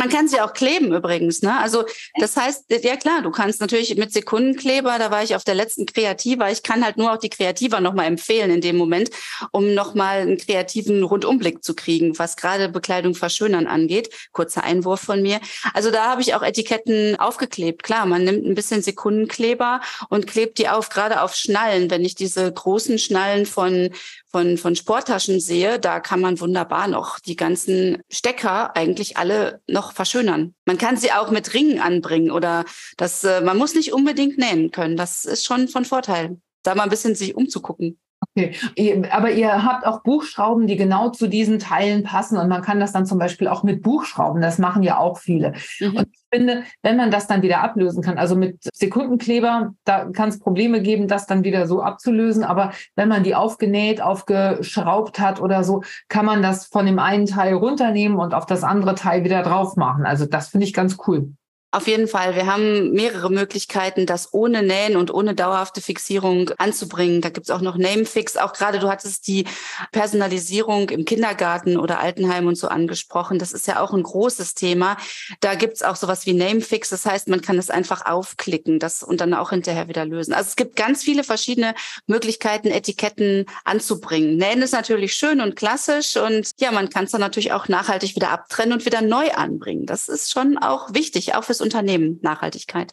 [0.00, 1.58] man kann sie auch kleben übrigens, ne?
[1.58, 1.84] Also
[2.14, 5.84] das heißt, ja klar, du kannst natürlich mit Sekundenkleber, da war ich auf der letzten
[5.84, 9.10] Kreativa, ich kann halt nur auch die Kreativa nochmal empfehlen in dem Moment,
[9.52, 14.08] um nochmal einen kreativen Rundumblick zu kriegen, was gerade Bekleidung verschönern angeht.
[14.32, 15.38] Kurzer Einwurf von mir.
[15.74, 17.82] Also da habe ich auch Etiketten aufgeklebt.
[17.82, 21.90] Klar, man nimmt ein bisschen Sekundenkleber und klebt die auf, gerade auf Schnallen.
[21.90, 23.90] Wenn ich diese großen Schnallen von
[24.30, 29.92] von, von Sporttaschen sehe, da kann man wunderbar noch die ganzen Stecker eigentlich alle noch
[29.92, 30.54] verschönern.
[30.64, 32.64] Man kann sie auch mit Ringen anbringen oder
[32.96, 34.96] das, äh, man muss nicht unbedingt nähen können.
[34.96, 37.98] Das ist schon von Vorteil, da mal ein bisschen sich umzugucken.
[38.36, 42.78] Okay, aber ihr habt auch Buchschrauben, die genau zu diesen Teilen passen und man kann
[42.78, 45.54] das dann zum Beispiel auch mit Buchschrauben, das machen ja auch viele.
[45.80, 45.96] Mhm.
[45.96, 50.28] Und ich finde, wenn man das dann wieder ablösen kann, also mit Sekundenkleber, da kann
[50.28, 55.40] es Probleme geben, das dann wieder so abzulösen, aber wenn man die aufgenäht, aufgeschraubt hat
[55.40, 59.24] oder so, kann man das von dem einen Teil runternehmen und auf das andere Teil
[59.24, 60.06] wieder drauf machen.
[60.06, 61.32] Also das finde ich ganz cool.
[61.72, 62.34] Auf jeden Fall.
[62.34, 67.20] Wir haben mehrere Möglichkeiten, das ohne Nähen und ohne dauerhafte Fixierung anzubringen.
[67.20, 68.36] Da gibt's auch noch Namefix.
[68.36, 69.44] Auch gerade du hattest die
[69.92, 73.38] Personalisierung im Kindergarten oder Altenheim und so angesprochen.
[73.38, 74.96] Das ist ja auch ein großes Thema.
[75.38, 76.88] Da gibt's auch sowas wie Namefix.
[76.88, 80.34] Das heißt, man kann es einfach aufklicken das und dann auch hinterher wieder lösen.
[80.34, 81.74] Also es gibt ganz viele verschiedene
[82.06, 84.36] Möglichkeiten, Etiketten anzubringen.
[84.36, 88.16] Nähen ist natürlich schön und klassisch und ja, man kann es dann natürlich auch nachhaltig
[88.16, 89.86] wieder abtrennen und wieder neu anbringen.
[89.86, 92.92] Das ist schon auch wichtig, auch fürs Unternehmen Nachhaltigkeit.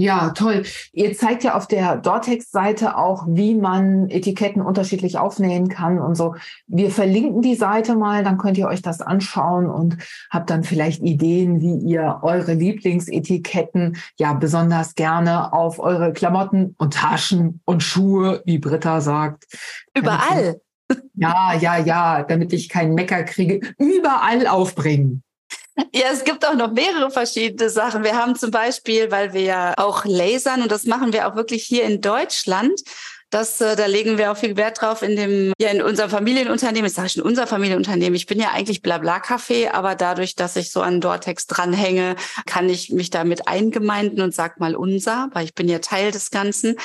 [0.00, 0.62] Ja, toll.
[0.92, 6.36] Ihr zeigt ja auf der Dortex-Seite auch, wie man Etiketten unterschiedlich aufnähen kann und so.
[6.68, 9.96] Wir verlinken die Seite mal, dann könnt ihr euch das anschauen und
[10.30, 16.94] habt dann vielleicht Ideen, wie ihr eure Lieblingsetiketten ja besonders gerne auf eure Klamotten und
[16.94, 19.46] Taschen und Schuhe, wie Britta sagt.
[19.96, 20.60] Überall.
[21.14, 25.24] Ja, ja, ja, damit ich keinen Mecker kriege, überall aufbringen.
[25.94, 28.02] Ja, es gibt auch noch mehrere verschiedene Sachen.
[28.02, 31.64] Wir haben zum Beispiel, weil wir ja auch lasern und das machen wir auch wirklich
[31.64, 32.82] hier in Deutschland.
[33.30, 36.86] Das, äh, da legen wir auch viel Wert drauf in dem, ja, in unserem Familienunternehmen.
[36.86, 38.14] Jetzt sage ich in unser Familienunternehmen.
[38.14, 42.90] Ich bin ja eigentlich Blabla-Café, aber dadurch, dass ich so an Dortex dranhänge, kann ich
[42.90, 46.76] mich damit eingemeinden und sag mal unser, weil ich bin ja Teil des Ganzen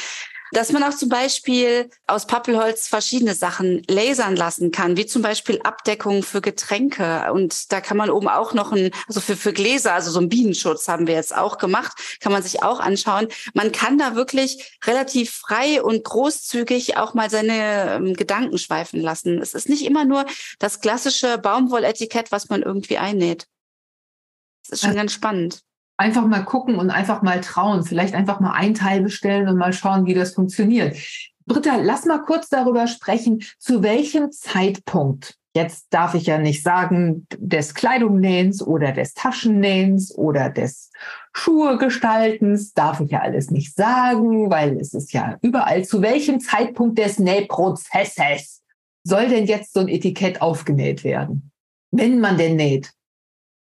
[0.54, 5.60] dass man auch zum Beispiel aus Pappelholz verschiedene Sachen lasern lassen kann, wie zum Beispiel
[5.64, 7.32] Abdeckung für Getränke.
[7.34, 10.30] Und da kann man oben auch noch ein, also für, für Gläser, also so ein
[10.30, 13.28] Bienenschutz haben wir jetzt auch gemacht, kann man sich auch anschauen.
[13.54, 19.42] Man kann da wirklich relativ frei und großzügig auch mal seine ähm, Gedanken schweifen lassen.
[19.42, 20.26] Es ist nicht immer nur
[20.60, 23.48] das klassische Baumwolletikett, was man irgendwie einnäht.
[24.64, 25.64] Das ist schon also, ganz spannend.
[25.98, 27.84] Einfach mal gucken und einfach mal trauen.
[27.84, 30.98] Vielleicht einfach mal ein Teil bestellen und mal schauen, wie das funktioniert.
[31.46, 37.28] Britta, lass mal kurz darüber sprechen, zu welchem Zeitpunkt Jetzt darf ich ja nicht sagen
[37.38, 40.90] des Kleidungnähens oder des Taschennähens oder des
[41.34, 45.86] Schuhegestaltens, darf ich ja alles nicht sagen, weil es ist ja überall.
[45.86, 48.64] Zu welchem Zeitpunkt des Nähprozesses
[49.04, 51.52] soll denn jetzt so ein Etikett aufgenäht werden?
[51.92, 52.92] Wenn man denn näht.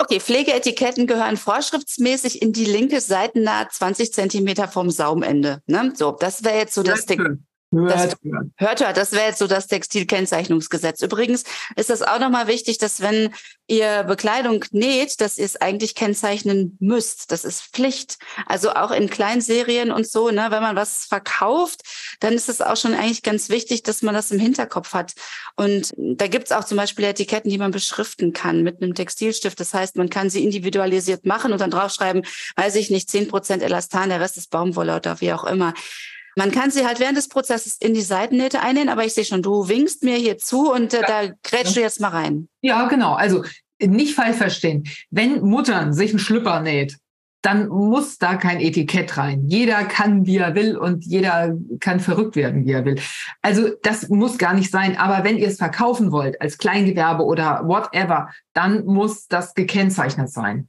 [0.05, 5.62] Okay, Pflegeetiketten gehören vorschriftsmäßig in die linke Seitennaht 20 Zentimeter vom Saumende.
[5.67, 5.93] Ne?
[5.97, 7.47] So, das wäre jetzt so das Ding.
[7.75, 8.17] Hört,
[8.57, 8.81] hört.
[8.81, 11.03] hört, Das wäre jetzt so das Textilkennzeichnungsgesetz.
[11.03, 11.45] Übrigens
[11.77, 13.31] ist das auch nochmal wichtig, dass wenn
[13.67, 17.33] ihr Bekleidung näht, dass ihr es eigentlich kennzeichnen müsst.
[17.33, 18.19] Das ist Pflicht.
[18.47, 21.83] Also auch in Kleinserien und so, ne, wenn man was verkauft,
[22.21, 25.15] dann ist es auch schon eigentlich ganz wichtig, dass man das im Hinterkopf hat.
[25.57, 29.59] Und da gibt's auch zum Beispiel Etiketten, die man beschriften kann mit einem Textilstift.
[29.59, 32.25] Das heißt, man kann sie individualisiert machen und dann draufschreiben,
[32.57, 35.75] weiß ich nicht, zehn Prozent Elastan, der Rest ist Baumwolle oder wie auch immer.
[36.37, 39.42] Man kann sie halt während des Prozesses in die Seitennähte einnähen, aber ich sehe schon,
[39.42, 42.49] du winkst mir hier zu und äh, da grätschst du jetzt mal rein.
[42.61, 43.14] Ja, genau.
[43.14, 43.44] Also
[43.81, 44.85] nicht falsch verstehen.
[45.11, 46.99] Wenn Muttern sich einen Schlüpper näht,
[47.44, 49.47] dann muss da kein Etikett rein.
[49.49, 52.99] Jeder kann, wie er will und jeder kann verrückt werden, wie er will.
[53.42, 54.97] Also das muss gar nicht sein.
[54.97, 60.68] Aber wenn ihr es verkaufen wollt als Kleingewerbe oder whatever, dann muss das gekennzeichnet sein.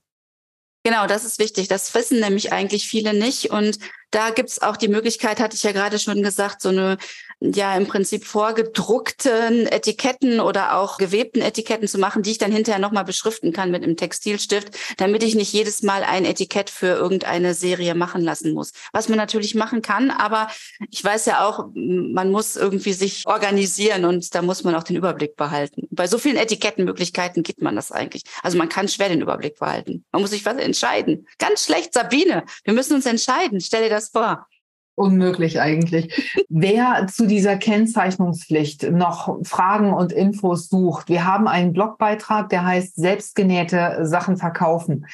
[0.85, 1.67] Genau, das ist wichtig.
[1.67, 3.49] Das wissen nämlich eigentlich viele nicht.
[3.49, 3.79] Und
[4.11, 6.97] da gibt's auch die Möglichkeit, hatte ich ja gerade schon gesagt, so eine
[7.39, 12.79] ja im Prinzip vorgedruckten Etiketten oder auch gewebten Etiketten zu machen, die ich dann hinterher
[12.79, 17.53] nochmal beschriften kann mit einem Textilstift, damit ich nicht jedes Mal ein Etikett für irgendeine
[17.53, 18.71] Serie machen lassen muss.
[18.93, 20.47] Was man natürlich machen kann, aber
[20.89, 24.95] ich weiß ja auch, man muss irgendwie sich organisieren und da muss man auch den
[24.95, 25.87] Überblick behalten.
[25.91, 28.23] Bei so vielen Etikettenmöglichkeiten gibt man das eigentlich.
[28.43, 30.05] Also man kann schwer den Überblick behalten.
[30.11, 31.27] Man muss sich was entscheiden.
[31.37, 32.45] Ganz schlecht, Sabine.
[32.63, 33.59] Wir müssen uns entscheiden.
[33.59, 34.47] Stell dir das vor
[34.95, 36.45] unmöglich eigentlich.
[36.49, 42.95] Wer zu dieser Kennzeichnungspflicht noch Fragen und Infos sucht, wir haben einen Blogbeitrag, der heißt
[42.95, 45.05] Selbstgenähte Sachen verkaufen.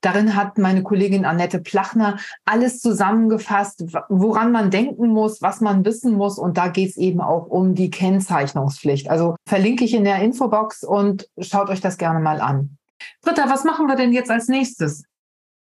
[0.00, 6.14] Darin hat meine Kollegin Annette Plachner alles zusammengefasst, woran man denken muss, was man wissen
[6.14, 6.38] muss.
[6.38, 9.08] Und da geht es eben auch um die Kennzeichnungspflicht.
[9.08, 12.76] Also verlinke ich in der Infobox und schaut euch das gerne mal an.
[13.22, 15.04] Britta, was machen wir denn jetzt als nächstes?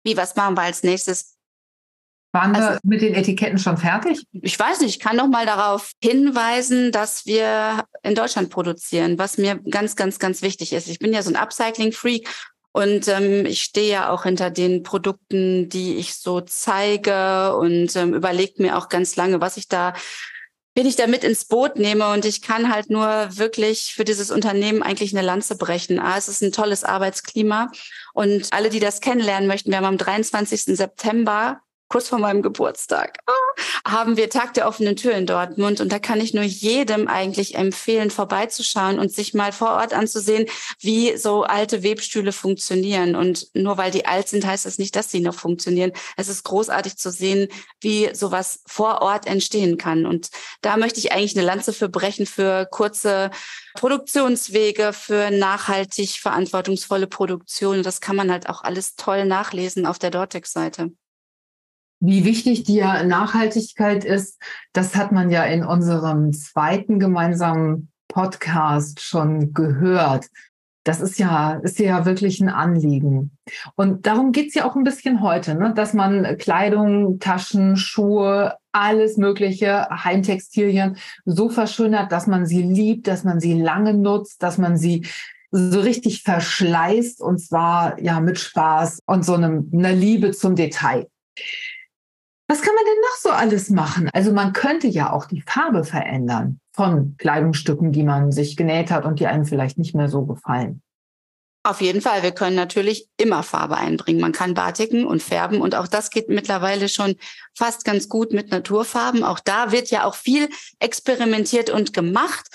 [0.05, 1.38] Wie, was machen wir als nächstes?
[2.33, 4.25] Waren also, wir mit den Etiketten schon fertig?
[4.33, 9.39] Ich weiß nicht, ich kann noch mal darauf hinweisen, dass wir in Deutschland produzieren, was
[9.39, 10.89] mir ganz, ganz, ganz wichtig ist.
[10.89, 12.29] Ich bin ja so ein Upcycling-Freak
[12.73, 18.13] und ähm, ich stehe ja auch hinter den Produkten, die ich so zeige und ähm,
[18.13, 19.95] überlege mir auch ganz lange, was ich da
[20.75, 24.31] bin ich da mit ins Boot nehme und ich kann halt nur wirklich für dieses
[24.31, 25.99] Unternehmen eigentlich eine Lanze brechen.
[25.99, 27.73] Ah, es ist ein tolles Arbeitsklima
[28.15, 30.77] und alle, die das kennenlernen möchten, wir haben am 23.
[30.77, 35.81] September kurz vor meinem Geburtstag, ah, haben wir Tag der offenen Tür in Dortmund.
[35.81, 40.47] Und da kann ich nur jedem eigentlich empfehlen, vorbeizuschauen und sich mal vor Ort anzusehen,
[40.81, 43.17] wie so alte Webstühle funktionieren.
[43.17, 45.93] Und nur weil die alt sind, heißt das nicht, dass sie noch funktionieren.
[46.17, 47.49] Es ist großartig zu sehen,
[47.81, 50.07] wie sowas vor Ort entstehen kann.
[50.07, 50.29] Und
[50.61, 53.31] da möchte ich eigentlich eine Lanze für brechen, für kurze
[53.75, 57.83] Produktionswege, für nachhaltig verantwortungsvolle Produktion.
[57.83, 60.93] Das kann man halt auch alles toll nachlesen auf der Dortex-Seite.
[62.01, 64.41] Wie wichtig die Nachhaltigkeit ist,
[64.73, 70.27] das hat man ja in unserem zweiten gemeinsamen Podcast schon gehört.
[70.85, 73.37] Das ist ja, ist ja wirklich ein Anliegen.
[73.75, 75.75] Und darum geht's ja auch ein bisschen heute, ne?
[75.75, 83.25] dass man Kleidung, Taschen, Schuhe, alles mögliche, Heimtextilien so verschönert, dass man sie liebt, dass
[83.25, 85.05] man sie lange nutzt, dass man sie
[85.51, 91.07] so richtig verschleißt und zwar ja mit Spaß und so einem, einer Liebe zum Detail.
[92.51, 94.09] Was kann man denn noch so alles machen?
[94.15, 99.05] Also man könnte ja auch die Farbe verändern von Kleidungsstücken, die man sich genäht hat
[99.05, 100.83] und die einem vielleicht nicht mehr so gefallen.
[101.65, 102.23] Auf jeden Fall.
[102.23, 104.21] Wir können natürlich immer Farbe einbringen.
[104.21, 107.17] Man kann batiken und färben und auch das geht mittlerweile schon
[107.55, 109.23] fast ganz gut mit Naturfarben.
[109.23, 112.49] Auch da wird ja auch viel experimentiert und gemacht.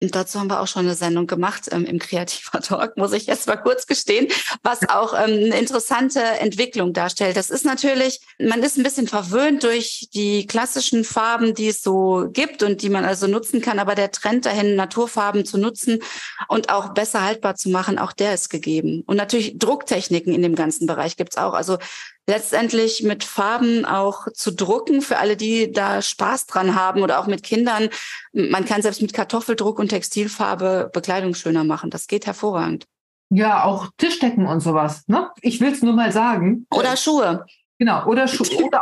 [0.00, 3.26] Und dazu haben wir auch schon eine Sendung gemacht ähm, im Kreativer Talk, muss ich
[3.26, 4.28] jetzt mal kurz gestehen,
[4.62, 7.36] was auch ähm, eine interessante Entwicklung darstellt.
[7.36, 12.28] Das ist natürlich, man ist ein bisschen verwöhnt durch die klassischen Farben, die es so
[12.32, 13.80] gibt und die man also nutzen kann.
[13.80, 15.98] Aber der Trend dahin, Naturfarben zu nutzen
[16.46, 19.02] und auch besser haltbar zu machen, auch der ist gegeben.
[19.06, 21.54] Und natürlich Drucktechniken in dem ganzen Bereich gibt's auch.
[21.54, 21.78] Also
[22.28, 27.26] letztendlich mit Farben auch zu drucken für alle, die da Spaß dran haben oder auch
[27.26, 27.88] mit Kindern.
[28.32, 31.90] Man kann selbst mit Kartoffeldruck und Textilfarbe Bekleidung schöner machen.
[31.90, 32.84] Das geht hervorragend.
[33.30, 35.04] Ja, auch Tischdecken und sowas.
[35.06, 35.30] Ne?
[35.40, 36.66] Ich will es nur mal sagen.
[36.70, 37.46] Oder Schuhe.
[37.78, 38.48] Genau, oder Schuhe.
[38.64, 38.80] Oder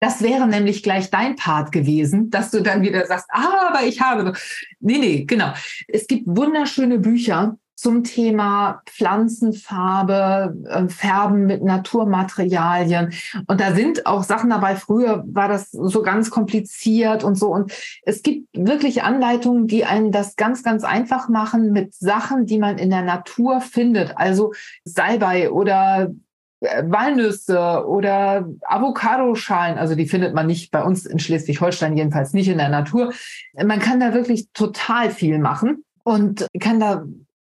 [0.00, 4.00] das wäre nämlich gleich dein Part gewesen, dass du dann wieder sagst, ah, aber ich
[4.00, 4.32] habe.
[4.80, 5.52] Nee, nee, genau.
[5.86, 13.12] Es gibt wunderschöne Bücher zum Thema Pflanzenfarbe, äh, Färben mit Naturmaterialien.
[13.48, 14.76] Und da sind auch Sachen dabei.
[14.76, 17.48] Früher war das so ganz kompliziert und so.
[17.52, 17.72] Und
[18.04, 22.78] es gibt wirklich Anleitungen, die einen das ganz, ganz einfach machen mit Sachen, die man
[22.78, 24.16] in der Natur findet.
[24.16, 24.52] Also
[24.84, 26.12] Salbei oder
[26.60, 32.46] äh, Walnüsse oder Avocadoschalen, also die findet man nicht bei uns in Schleswig-Holstein, jedenfalls nicht
[32.46, 33.12] in der Natur.
[33.54, 37.04] Man kann da wirklich total viel machen und kann da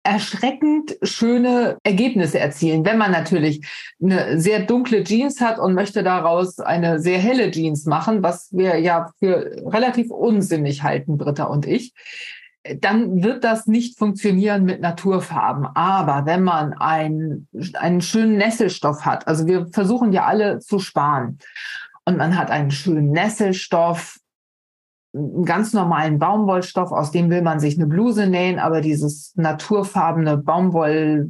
[0.07, 2.85] erschreckend schöne Ergebnisse erzielen.
[2.85, 3.67] Wenn man natürlich
[4.01, 8.79] eine sehr dunkle Jeans hat und möchte daraus eine sehr helle Jeans machen, was wir
[8.79, 11.93] ja für relativ unsinnig halten, Britta und ich,
[12.79, 15.65] dann wird das nicht funktionieren mit Naturfarben.
[15.75, 21.39] Aber wenn man ein, einen schönen Nesselstoff hat, also wir versuchen ja alle zu sparen,
[22.05, 24.19] und man hat einen schönen Nesselstoff,
[25.17, 30.37] einen ganz normalen Baumwollstoff, aus dem will man sich eine Bluse nähen, aber dieses naturfarbene
[30.37, 31.29] Baumwoll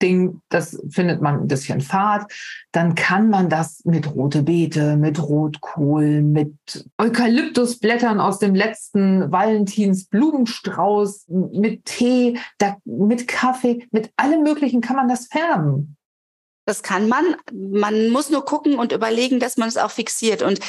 [0.00, 2.30] Ding, das findet man ein bisschen fad,
[2.72, 6.54] dann kann man das mit rote Beete, mit Rotkohl, mit
[6.98, 14.96] Eukalyptusblättern aus dem letzten Valentins Blumenstrauß, mit Tee, da, mit Kaffee, mit allem Möglichen kann
[14.96, 15.96] man das färben.
[16.68, 17.34] Das kann man.
[17.50, 20.42] Man muss nur gucken und überlegen, dass man es auch fixiert.
[20.42, 20.60] Und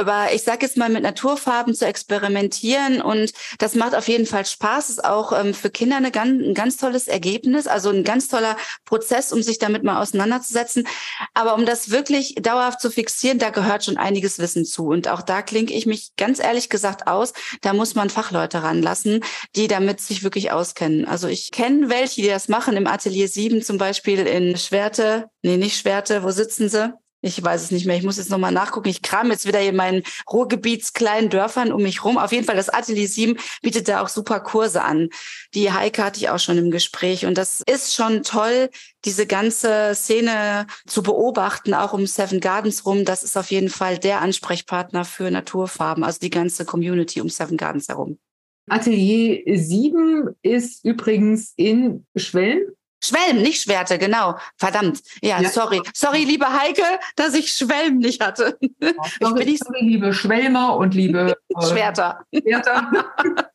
[0.00, 3.00] über, ich sage jetzt mal, mit Naturfarben zu experimentieren.
[3.00, 4.90] Und das macht auf jeden Fall Spaß.
[4.90, 8.56] Ist auch ähm, für Kinder eine ganz, ein ganz tolles Ergebnis, also ein ganz toller
[8.84, 10.88] Prozess, um sich damit mal auseinanderzusetzen.
[11.34, 14.88] Aber um das wirklich dauerhaft zu fixieren, da gehört schon einiges Wissen zu.
[14.88, 17.32] Und auch da klinke ich mich ganz ehrlich gesagt aus.
[17.60, 19.20] Da muss man Fachleute ranlassen,
[19.54, 21.04] die damit sich wirklich auskennen.
[21.04, 25.58] Also ich kenne welche, die das machen im Atelier 7 zum Beispiel in Schwerte Nee,
[25.58, 26.22] nicht Schwerte.
[26.22, 26.94] Wo sitzen sie?
[27.20, 27.96] Ich weiß es nicht mehr.
[27.96, 28.88] Ich muss jetzt nochmal nachgucken.
[28.88, 32.16] Ich kram jetzt wieder in meinen Ruhrgebietskleinen Dörfern um mich rum.
[32.16, 35.10] Auf jeden Fall, das Atelier 7 bietet da auch super Kurse an.
[35.52, 37.26] Die Heike hatte ich auch schon im Gespräch.
[37.26, 38.70] Und das ist schon toll,
[39.04, 43.04] diese ganze Szene zu beobachten, auch um Seven Gardens rum.
[43.04, 47.58] Das ist auf jeden Fall der Ansprechpartner für Naturfarben, also die ganze Community um Seven
[47.58, 48.18] Gardens herum.
[48.66, 52.62] Atelier 7 ist übrigens in Schwelm
[53.04, 54.38] Schwelm, nicht Schwerte, genau.
[54.56, 55.02] Verdammt.
[55.20, 55.82] Ja, ja, sorry.
[55.92, 56.82] Sorry, liebe Heike,
[57.16, 58.56] dass ich Schwelm nicht hatte.
[58.80, 62.24] Ja, sorry, ich sorry, liebe Schwelmer und liebe äh, Schwerter.
[62.32, 62.90] Schwerter.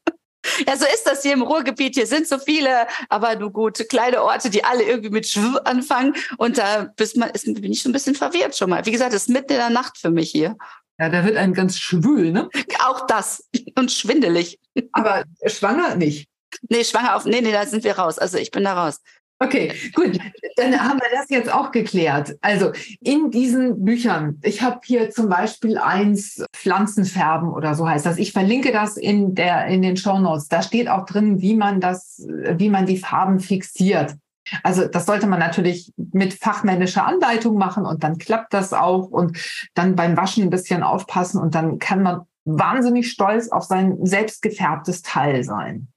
[0.66, 1.96] Ja, so ist das hier im Ruhrgebiet.
[1.96, 6.16] Hier sind so viele, aber nur gut, kleine Orte, die alle irgendwie mit Schw anfangen.
[6.38, 8.86] Und da man, ist, bin ich schon ein bisschen verwirrt schon mal.
[8.86, 10.56] Wie gesagt, es ist mitten in der Nacht für mich hier.
[10.98, 12.50] Ja, da wird ein ganz schwül, ne?
[12.86, 13.48] Auch das.
[13.78, 14.60] Und schwindelig.
[14.94, 16.30] Aber schwanger nicht.
[16.68, 17.26] Nee, schwanger auf.
[17.26, 18.18] Nee, nee, da sind wir raus.
[18.18, 19.02] Also ich bin da raus.
[19.42, 20.20] Okay, gut.
[20.58, 22.38] Dann haben wir das jetzt auch geklärt.
[22.42, 28.18] Also in diesen Büchern, ich habe hier zum Beispiel eins Pflanzenfärben oder so heißt das.
[28.18, 30.50] Ich verlinke das in der in den Show Notes.
[30.50, 34.16] Da steht auch drin, wie man das, wie man die Farben fixiert.
[34.64, 39.38] Also das sollte man natürlich mit fachmännischer Anleitung machen und dann klappt das auch und
[39.74, 44.42] dann beim Waschen ein bisschen aufpassen und dann kann man wahnsinnig stolz auf sein selbst
[44.42, 45.88] gefärbtes Teil sein.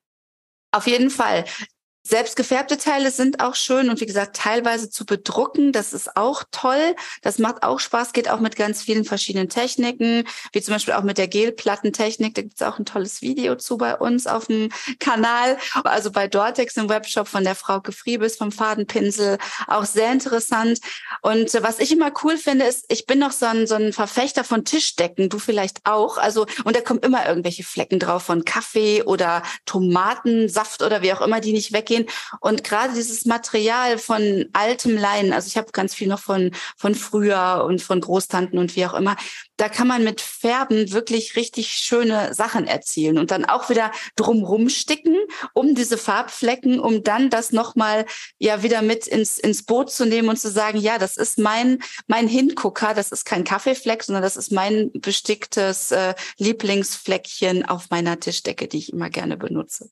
[0.71, 1.45] Auf jeden Fall.
[2.05, 6.97] Selbstgefärbte Teile sind auch schön und wie gesagt, teilweise zu bedrucken, das ist auch toll.
[7.23, 11.05] Das macht auch Spaß, geht auch mit ganz vielen verschiedenen Techniken, wie zum Beispiel auch
[11.05, 12.35] mit der Gelplattentechnik.
[12.35, 15.59] Da gibt's auch ein tolles Video zu bei uns auf dem Kanal.
[15.85, 19.39] Also bei Dortex im Webshop von der Frau Gefriebes vom Fadenpinsel.
[19.69, 20.81] Auch sehr interessant.
[21.21, 24.43] Und was ich immer cool finde, ist, ich bin noch so ein, so ein Verfechter
[24.43, 26.19] von Tischdecken, du vielleicht auch.
[26.19, 31.21] Also, und da kommen immer irgendwelche Flecken drauf von Kaffee oder Tomatensaft oder wie auch
[31.21, 32.07] immer, die nicht weggehen gehen.
[32.41, 36.95] Und gerade dieses Material von altem Leinen, also ich habe ganz viel noch von, von
[36.95, 39.17] früher und von Großtanten und wie auch immer,
[39.57, 44.69] da kann man mit Färben wirklich richtig schöne Sachen erzielen und dann auch wieder drumrum
[44.69, 45.17] sticken,
[45.55, 48.07] um diese Farbflecken, um dann das nochmal
[48.39, 51.79] ja wieder mit ins, ins Boot zu nehmen und zu sagen, ja, das ist mein,
[52.07, 58.19] mein Hingucker, das ist kein Kaffeefleck, sondern das ist mein besticktes äh, Lieblingsfleckchen auf meiner
[58.19, 59.91] Tischdecke, die ich immer gerne benutze.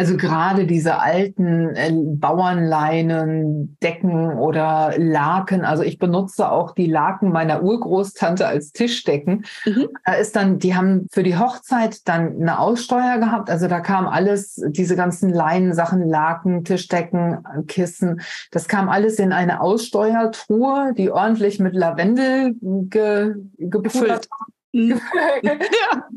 [0.00, 5.62] Also gerade diese alten äh, Bauernleinen, Decken oder Laken.
[5.66, 9.44] Also ich benutze auch die Laken meiner Urgroßtante als Tischdecken.
[9.66, 9.88] Mhm.
[10.06, 13.50] Da ist dann, die haben für die Hochzeit dann eine Aussteuer gehabt.
[13.50, 18.22] Also da kam alles, diese ganzen Leinensachen, Laken, Tischdecken, Kissen.
[18.52, 24.28] Das kam alles in eine Aussteuertruhe, die ordentlich mit Lavendel ge, gefüllt
[24.72, 24.98] mhm.
[25.42, 25.58] ja.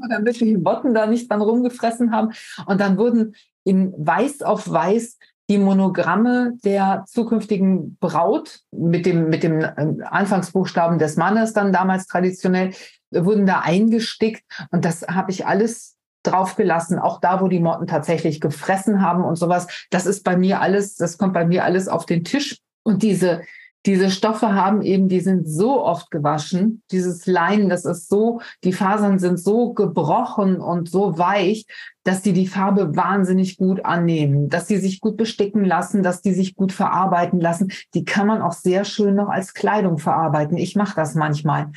[0.10, 2.32] damit die Botten da nicht dran rumgefressen haben.
[2.66, 5.18] Und dann wurden in weiß auf weiß
[5.50, 12.08] die Monogramme der zukünftigen Braut mit dem, mit dem äh, Anfangsbuchstaben des Mannes dann damals
[12.08, 12.74] traditionell,
[13.12, 14.44] wurden da eingestickt.
[14.72, 19.36] Und das habe ich alles draufgelassen, auch da, wo die Motten tatsächlich gefressen haben und
[19.36, 19.68] sowas.
[19.90, 22.60] Das ist bei mir alles, das kommt bei mir alles auf den Tisch.
[22.84, 23.42] Und diese,
[23.86, 26.82] diese Stoffe haben eben, die sind so oft gewaschen.
[26.92, 31.66] Dieses Leinen, das ist so, die Fasern sind so gebrochen und so weich,
[32.04, 36.34] dass die die Farbe wahnsinnig gut annehmen, dass sie sich gut besticken lassen, dass die
[36.34, 37.72] sich gut verarbeiten lassen.
[37.94, 40.58] Die kann man auch sehr schön noch als Kleidung verarbeiten.
[40.58, 41.72] Ich mache das manchmal.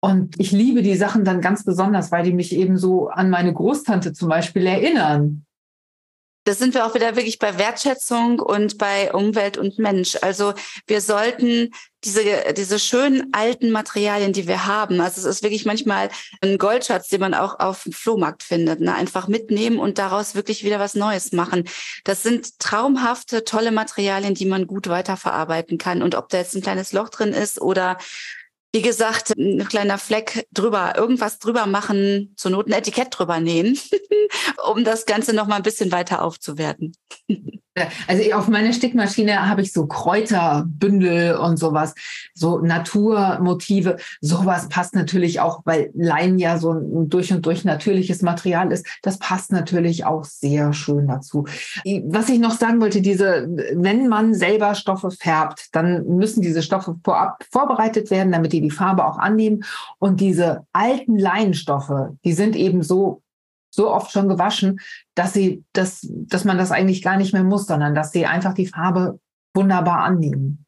[0.00, 3.52] Und ich liebe die Sachen dann ganz besonders, weil die mich eben so an meine
[3.52, 5.44] Großtante zum Beispiel erinnern.
[6.48, 10.16] Das sind wir auch wieder wirklich bei Wertschätzung und bei Umwelt und Mensch.
[10.22, 10.54] Also
[10.86, 11.72] wir sollten
[12.04, 12.22] diese,
[12.56, 16.08] diese schönen alten Materialien, die wir haben, also es ist wirklich manchmal
[16.40, 18.94] ein Goldschatz, den man auch auf dem Flohmarkt findet, ne?
[18.94, 21.64] einfach mitnehmen und daraus wirklich wieder was Neues machen.
[22.04, 26.00] Das sind traumhafte, tolle Materialien, die man gut weiterverarbeiten kann.
[26.00, 27.98] Und ob da jetzt ein kleines Loch drin ist oder
[28.72, 33.78] wie gesagt, ein kleiner Fleck drüber, irgendwas drüber machen, zur Not ein Etikett drüber nähen,
[34.70, 36.94] um das Ganze noch mal ein bisschen weiter aufzuwerten.
[38.06, 41.94] Also auf meiner Stickmaschine habe ich so Kräuterbündel und sowas,
[42.34, 43.96] so Naturmotive.
[44.20, 48.86] Sowas passt natürlich auch, weil Leim ja so ein durch und durch natürliches Material ist.
[49.02, 51.44] Das passt natürlich auch sehr schön dazu.
[52.06, 56.96] Was ich noch sagen wollte, diese, wenn man selber Stoffe färbt, dann müssen diese Stoffe
[57.04, 59.64] vorab vorbereitet werden, damit die die Farbe auch annehmen.
[59.98, 63.22] Und diese alten Leinstoffe, die sind eben so
[63.78, 64.80] so oft schon gewaschen,
[65.14, 68.52] dass sie, dass, dass man das eigentlich gar nicht mehr muss, sondern dass sie einfach
[68.52, 69.20] die Farbe
[69.54, 70.66] wunderbar annehmen.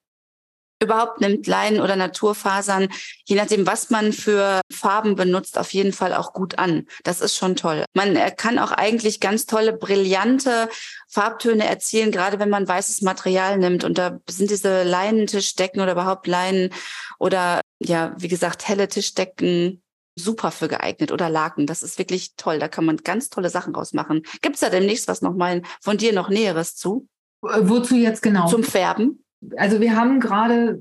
[0.82, 2.88] Überhaupt nimmt Leinen oder Naturfasern,
[3.26, 6.86] je nachdem, was man für Farben benutzt, auf jeden Fall auch gut an.
[7.02, 7.84] Das ist schon toll.
[7.94, 10.70] Man kann auch eigentlich ganz tolle, brillante
[11.08, 13.82] Farbtöne erzielen, gerade wenn man weißes Material nimmt.
[13.84, 16.70] Und da sind diese Leinentischdecken oder überhaupt Leinen
[17.18, 19.82] oder ja, wie gesagt, helle Tischdecken
[20.22, 21.66] super für geeignet oder Laken.
[21.66, 22.58] Das ist wirklich toll.
[22.58, 24.22] Da kann man ganz tolle Sachen rausmachen.
[24.42, 27.08] Gibt es da demnächst was nochmal von dir noch Näheres zu?
[27.42, 28.48] Äh, wozu jetzt genau?
[28.48, 29.24] Zum Färben?
[29.56, 30.78] Also wir haben gerade,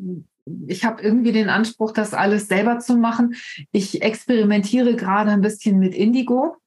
[0.67, 3.35] ich habe irgendwie den Anspruch, das alles selber zu machen.
[3.71, 6.57] Ich experimentiere gerade ein bisschen mit Indigo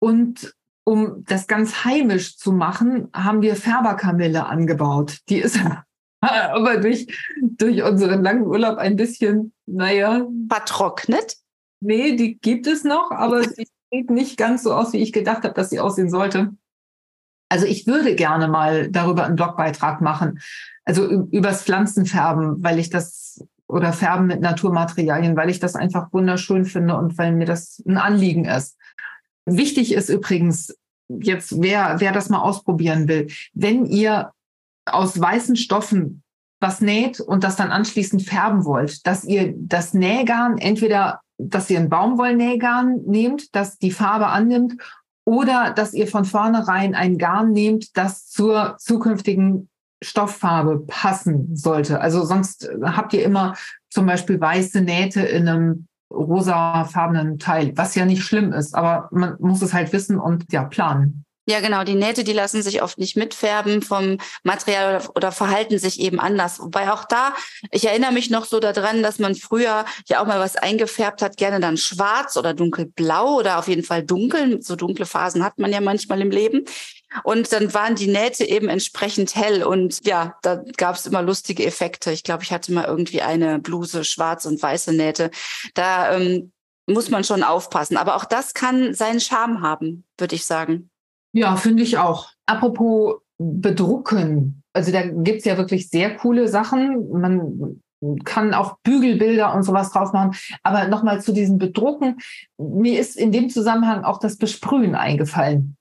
[0.00, 0.54] und
[0.84, 5.18] um das ganz heimisch zu machen, haben wir Färberkamille angebaut.
[5.28, 5.60] Die ist
[6.20, 7.06] aber durch,
[7.42, 10.26] durch unseren langen Urlaub ein bisschen, naja.
[10.48, 11.36] Vertrocknet?
[11.80, 15.44] Nee, die gibt es noch, aber sie sieht nicht ganz so aus, wie ich gedacht
[15.44, 16.52] habe, dass sie aussehen sollte.
[17.48, 20.40] Also ich würde gerne mal darüber einen Blogbeitrag machen.
[20.84, 26.64] Also übers Pflanzenfärben, weil ich das oder Färben mit Naturmaterialien, weil ich das einfach wunderschön
[26.64, 28.76] finde und weil mir das ein Anliegen ist.
[29.44, 30.74] Wichtig ist übrigens,
[31.08, 34.32] jetzt wer, wer das mal ausprobieren will, wenn ihr
[34.86, 36.22] aus weißen Stoffen
[36.60, 41.78] was näht und das dann anschließend färben wollt, dass ihr das Nähgarn entweder dass ihr
[41.78, 44.74] ein Baumwollnähgarn nehmt, das die Farbe annimmt,
[45.24, 49.68] oder dass ihr von vornherein ein Garn nehmt, das zur zukünftigen
[50.02, 52.00] Stofffarbe passen sollte.
[52.00, 53.54] Also sonst habt ihr immer
[53.90, 59.36] zum Beispiel weiße Nähte in einem rosafarbenen Teil, was ja nicht schlimm ist, aber man
[59.38, 61.24] muss es halt wissen und ja planen.
[61.48, 61.82] Ja, genau.
[61.82, 66.20] Die Nähte, die lassen sich oft nicht mitfärben vom Material oder, oder, verhalten sich eben
[66.20, 66.60] anders.
[66.60, 67.34] Wobei auch da,
[67.70, 71.38] ich erinnere mich noch so daran, dass man früher ja auch mal was eingefärbt hat,
[71.38, 74.60] gerne dann schwarz oder dunkelblau oder auf jeden Fall dunkel.
[74.60, 76.66] So dunkle Phasen hat man ja manchmal im Leben.
[77.24, 81.64] Und dann waren die Nähte eben entsprechend hell und ja, da gab es immer lustige
[81.64, 82.12] Effekte.
[82.12, 85.30] Ich glaube, ich hatte mal irgendwie eine Bluse schwarz und weiße Nähte.
[85.72, 86.52] Da ähm,
[86.84, 87.96] muss man schon aufpassen.
[87.96, 90.90] Aber auch das kann seinen Charme haben, würde ich sagen.
[91.32, 92.30] Ja, finde ich auch.
[92.46, 94.62] Apropos bedrucken.
[94.72, 97.10] Also da gibt es ja wirklich sehr coole Sachen.
[97.10, 97.80] Man
[98.24, 100.36] kann auch Bügelbilder und sowas drauf machen.
[100.62, 102.18] Aber nochmal zu diesem Bedrucken.
[102.58, 105.76] Mir ist in dem Zusammenhang auch das Besprühen eingefallen.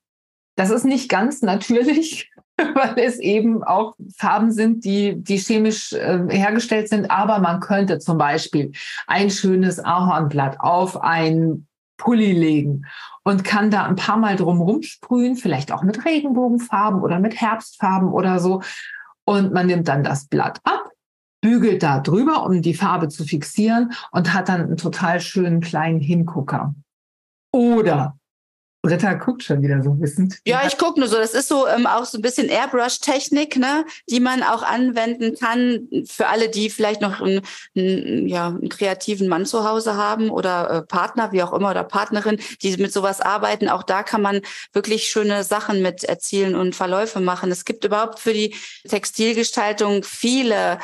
[0.56, 6.26] Das ist nicht ganz natürlich, weil es eben auch Farben sind, die, die chemisch äh,
[6.30, 7.12] hergestellt sind.
[7.12, 8.72] Aber man könnte zum Beispiel
[9.06, 11.68] ein schönes Ahornblatt auf ein
[11.98, 12.86] Pulli legen
[13.24, 18.10] und kann da ein paar Mal drum rumsprühen, vielleicht auch mit Regenbogenfarben oder mit Herbstfarben
[18.10, 18.62] oder so.
[19.26, 20.92] Und man nimmt dann das Blatt ab,
[21.42, 26.00] bügelt da drüber, um die Farbe zu fixieren und hat dann einen total schönen kleinen
[26.00, 26.74] Hingucker.
[27.52, 28.18] Oder
[28.82, 30.40] Britta guckt schon wieder so wissend.
[30.46, 31.18] Ja, ich gucke nur so.
[31.18, 35.88] Das ist so ähm, auch so ein bisschen Airbrush-Technik, ne, die man auch anwenden kann
[36.06, 37.42] für alle, die vielleicht noch einen,
[37.76, 41.84] einen ja, einen kreativen Mann zu Hause haben oder äh, Partner, wie auch immer, oder
[41.84, 43.68] Partnerin, die mit sowas arbeiten.
[43.68, 44.42] Auch da kann man
[44.74, 47.52] wirklich schöne Sachen mit erzielen und Verläufe machen.
[47.52, 48.56] Es gibt überhaupt für die
[48.88, 50.80] Textilgestaltung viele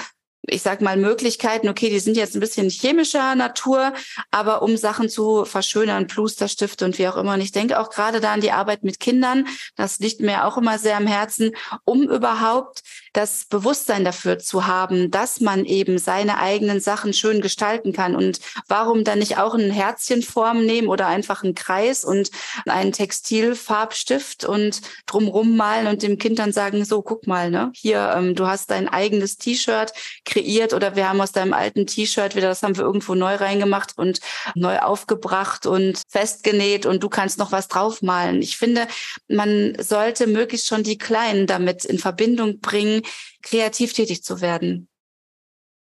[0.48, 3.94] ich sag mal, Möglichkeiten, okay, die sind jetzt ein bisschen chemischer Natur,
[4.30, 7.36] aber um Sachen zu verschönern, Plusterstifte und wie auch immer.
[7.36, 10.58] Und ich denke auch gerade da an die Arbeit mit Kindern, das liegt mir auch
[10.58, 12.84] immer sehr am Herzen, um überhaupt
[13.14, 18.16] das Bewusstsein dafür zu haben, dass man eben seine eigenen Sachen schön gestalten kann.
[18.16, 22.32] Und warum dann nicht auch ein Herzchenform nehmen oder einfach einen Kreis und
[22.66, 28.14] einen Textilfarbstift und drumrum malen und dem Kind dann sagen, so, guck mal, ne, hier,
[28.18, 29.94] ähm, du hast dein eigenes T-Shirt
[30.34, 33.98] kreiert oder wir haben aus deinem alten T-Shirt wieder, das haben wir irgendwo neu reingemacht
[33.98, 34.20] und
[34.56, 38.42] neu aufgebracht und festgenäht und du kannst noch was draufmalen.
[38.42, 38.88] Ich finde,
[39.28, 43.04] man sollte möglichst schon die Kleinen damit in Verbindung bringen,
[43.44, 44.88] kreativ tätig zu werden.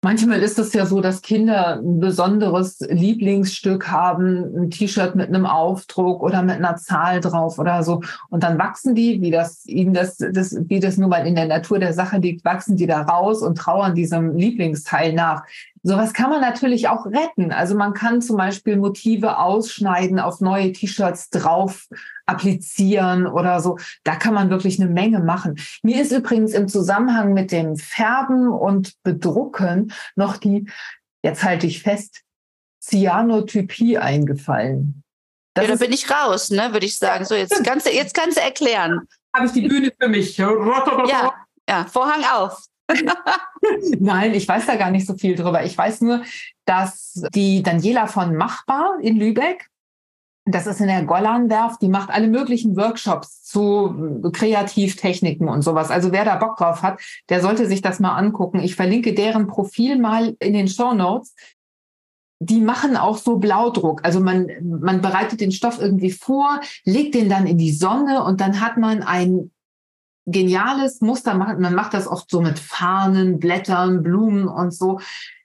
[0.03, 5.45] Manchmal ist es ja so, dass Kinder ein besonderes Lieblingsstück haben, ein T-Shirt mit einem
[5.45, 8.01] Aufdruck oder mit einer Zahl drauf oder so.
[8.29, 11.45] Und dann wachsen die, wie das ihnen das, das, wie das nun mal in der
[11.45, 15.43] Natur der Sache liegt, wachsen die da raus und trauern diesem Lieblingsteil nach.
[15.83, 17.51] Sowas kann man natürlich auch retten.
[17.51, 21.87] Also man kann zum Beispiel Motive ausschneiden, auf neue T-Shirts drauf
[22.27, 23.77] applizieren oder so.
[24.03, 25.55] Da kann man wirklich eine Menge machen.
[25.81, 30.69] Mir ist übrigens im Zusammenhang mit dem Färben und Bedrucken noch die,
[31.23, 32.21] jetzt halte ich fest,
[32.83, 35.03] Cyanotypie eingefallen.
[35.53, 37.25] Das ja, da bin ich raus, ne, würde ich sagen.
[37.25, 39.01] So, jetzt kannst du, jetzt kannst du erklären.
[39.35, 40.37] Habe ich die Bühne für mich.
[40.37, 41.33] Ja,
[41.67, 42.70] ja, Vorhang auf.
[43.99, 45.63] Nein, ich weiß da gar nicht so viel drüber.
[45.63, 46.23] Ich weiß nur,
[46.65, 49.69] dass die Daniela von Machbar in Lübeck,
[50.45, 55.91] das ist in der Gollanwerft, die macht alle möglichen Workshops zu Kreativtechniken und sowas.
[55.91, 58.59] Also wer da Bock drauf hat, der sollte sich das mal angucken.
[58.59, 61.35] Ich verlinke deren Profil mal in den Show Notes.
[62.39, 64.03] Die machen auch so Blaudruck.
[64.03, 68.41] Also man, man bereitet den Stoff irgendwie vor, legt den dann in die Sonne und
[68.41, 69.50] dann hat man ein
[70.25, 71.33] geniales Muster.
[71.33, 74.99] Man macht das oft so mit Fahnen, Blättern, Blumen und so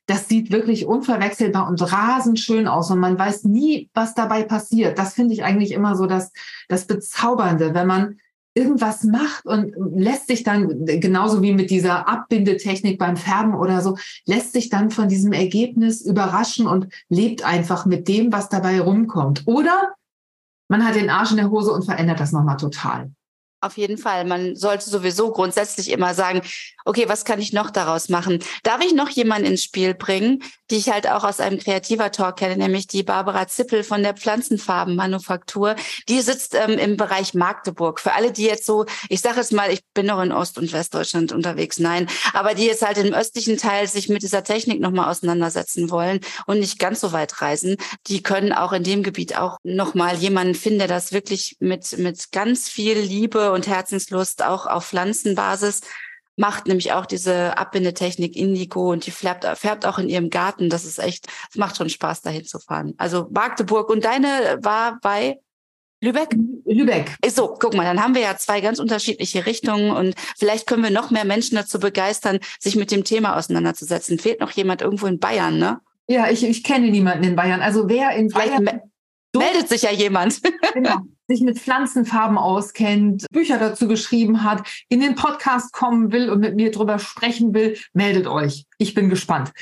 [0.06, 4.98] das sieht wirklich unverwechselbar und rasend schön aus und man weiß nie, was dabei passiert.
[4.98, 6.32] Das finde ich eigentlich immer so das,
[6.68, 8.18] das Bezaubernde, wenn man
[8.54, 13.98] irgendwas macht und lässt sich dann, genauso wie mit dieser Abbindetechnik beim Färben oder so,
[14.24, 19.42] lässt sich dann von diesem Ergebnis überraschen und lebt einfach mit dem, was dabei rumkommt.
[19.46, 19.94] Oder
[20.68, 23.10] man hat den Arsch in der Hose und verändert das nochmal total.
[23.66, 24.24] Auf jeden Fall.
[24.24, 26.40] Man sollte sowieso grundsätzlich immer sagen,
[26.86, 28.42] okay, was kann ich noch daraus machen?
[28.62, 32.36] Darf ich noch jemanden ins Spiel bringen, die ich halt auch aus einem kreativer Talk
[32.36, 35.76] kenne, nämlich die Barbara Zippel von der Pflanzenfarbenmanufaktur.
[36.08, 38.00] Die sitzt ähm, im Bereich Magdeburg.
[38.00, 40.72] Für alle, die jetzt so, ich sage jetzt mal, ich bin noch in Ost- und
[40.72, 45.10] Westdeutschland unterwegs, nein, aber die jetzt halt im östlichen Teil sich mit dieser Technik nochmal
[45.10, 47.76] auseinandersetzen wollen und nicht ganz so weit reisen,
[48.06, 52.32] die können auch in dem Gebiet auch nochmal jemanden finden, der das wirklich mit, mit
[52.32, 55.80] ganz viel Liebe und Herzenslust auch auf Pflanzenbasis
[56.36, 60.68] macht nämlich auch diese Abbindetechnik Indigo und die färbt, färbt auch in ihrem Garten.
[60.68, 62.94] Das ist echt, es macht schon Spaß, dahin zu fahren.
[62.98, 65.40] Also Magdeburg und deine war bei
[66.02, 66.36] Lübeck?
[66.66, 67.16] Lübeck.
[67.26, 70.90] So, guck mal, dann haben wir ja zwei ganz unterschiedliche Richtungen und vielleicht können wir
[70.90, 74.18] noch mehr Menschen dazu begeistern, sich mit dem Thema auseinanderzusetzen.
[74.18, 75.80] Fehlt noch jemand irgendwo in Bayern, ne?
[76.06, 77.62] Ja, ich, ich kenne niemanden in Bayern.
[77.62, 78.82] Also wer in vielleicht Bayern
[79.34, 80.40] meldet sich ja jemand.
[80.74, 80.98] Genau
[81.28, 86.56] sich mit Pflanzenfarben auskennt, Bücher dazu geschrieben hat, in den Podcast kommen will und mit
[86.56, 88.66] mir drüber sprechen will, meldet euch.
[88.78, 89.52] Ich bin gespannt.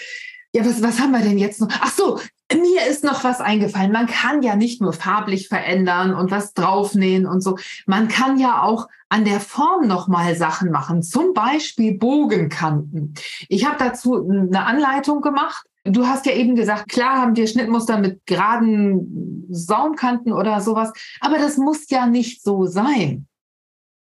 [0.54, 1.68] Ja, was, was haben wir denn jetzt noch?
[1.80, 2.20] Ach so,
[2.52, 3.90] mir ist noch was eingefallen.
[3.90, 7.58] Man kann ja nicht nur farblich verändern und was draufnähen und so.
[7.86, 11.02] Man kann ja auch an der Form noch mal Sachen machen.
[11.02, 13.14] Zum Beispiel Bogenkanten.
[13.48, 17.98] Ich habe dazu eine Anleitung gemacht Du hast ja eben gesagt, klar haben wir Schnittmuster
[17.98, 23.26] mit geraden Saumkanten oder sowas, aber das muss ja nicht so sein.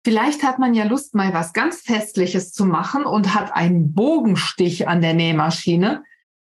[0.03, 4.87] Vielleicht hat man ja Lust, mal was ganz Festliches zu machen und hat einen Bogenstich
[4.87, 6.03] an der Nähmaschine.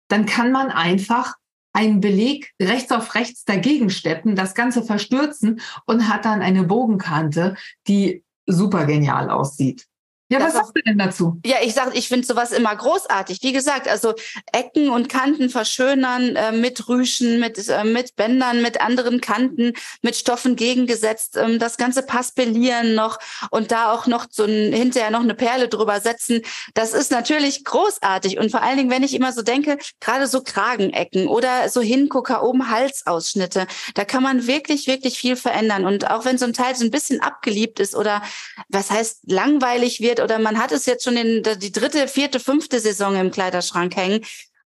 [0.09, 1.35] Dann kann man einfach
[1.73, 7.57] einen Beleg rechts auf rechts dagegen steppen, das Ganze verstürzen und hat dann eine Bogenkante,
[7.89, 9.87] die super genial aussieht.
[10.29, 11.41] Ja, was sagst du denn dazu?
[11.47, 13.39] Ja, ich sag, ich finde sowas immer großartig.
[13.43, 14.13] Wie gesagt, also
[14.53, 19.73] Ecken und Kanten verschönern äh, mit Rüschen, mit, äh, mit Bändern, mit anderen Kanten,
[20.03, 23.21] mit Stoffen gegengesetzt, ähm, das ganze paspellieren noch
[23.51, 26.43] und da auch noch so ein, hinterher noch eine Perle drüber setzen.
[26.75, 28.39] Das ist natürlich großartig.
[28.39, 32.43] Und vor allen Dingen, wenn ich immer so denke, gerade so Kragenecken oder so Hingucker
[32.43, 35.87] oben Halsausschnitte, da kann man wirklich, wirklich viel verändern.
[35.87, 38.23] Und auch wenn so ein Teil so ein bisschen abgeliebt ist oder
[38.69, 42.41] was heißt langweilig wird, wird oder man hat es jetzt schon in die dritte, vierte,
[42.41, 44.25] fünfte Saison im Kleiderschrank hängen,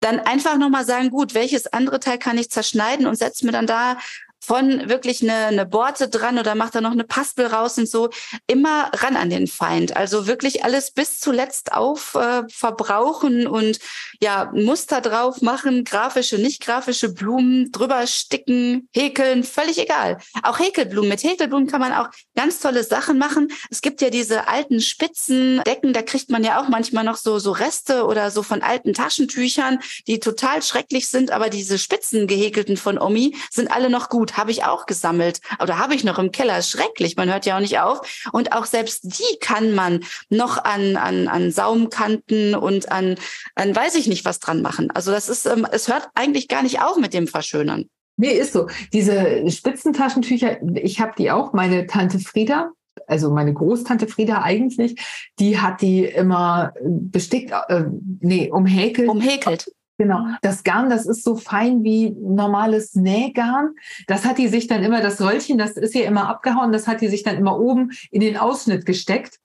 [0.01, 3.67] dann einfach nochmal sagen, gut, welches andere Teil kann ich zerschneiden und setze mir dann
[3.67, 3.99] da
[4.45, 8.11] von wirklich eine, eine Borte dran oder macht da noch eine Paspel raus und so,
[8.49, 9.97] immer ran an den Feind.
[9.97, 13.79] Also wirklich alles bis zuletzt auf äh, verbrauchen und
[14.21, 20.19] ja, Muster drauf machen, grafische, nicht grafische Blumen drüber sticken, häkeln, völlig egal.
[20.43, 21.09] Auch Häkelblumen.
[21.09, 23.47] Mit Häkelblumen kann man auch ganz tolle Sachen machen.
[23.71, 27.53] Es gibt ja diese alten Spitzendecken, da kriegt man ja auch manchmal noch so, so
[27.53, 29.79] Reste oder so von alten Taschentüchern,
[30.09, 34.51] die total schrecklich sind, aber diese Spitzen gehäkelten von Omi sind alle noch gut habe
[34.51, 36.63] ich auch gesammelt oder habe ich noch im Keller.
[36.63, 38.29] Schrecklich, man hört ja auch nicht auf.
[38.33, 43.17] Und auch selbst die kann man noch an, an, an Saumkanten und an,
[43.55, 44.91] an weiß ich nicht was dran machen.
[44.93, 47.89] Also das ist, ähm, es hört eigentlich gar nicht auf mit dem Verschönern.
[48.17, 48.69] Nee, ist so.
[48.93, 51.53] Diese Spitzentaschentücher, ich habe die auch.
[51.53, 52.71] Meine Tante Frieda,
[53.07, 55.01] also meine Großtante Frieda eigentlich,
[55.39, 57.85] die hat die immer bestickt, äh,
[58.21, 59.09] nee, umhäkelt.
[59.09, 59.73] Umhäkelt.
[59.99, 60.21] Genau.
[60.21, 60.37] Mhm.
[60.43, 63.75] Das Garn, das ist so fein wie normales Nähgarn.
[64.07, 67.01] Das hat die sich dann immer, das Röllchen, das ist hier immer abgehauen, das hat
[67.01, 69.39] die sich dann immer oben in den Ausschnitt gesteckt,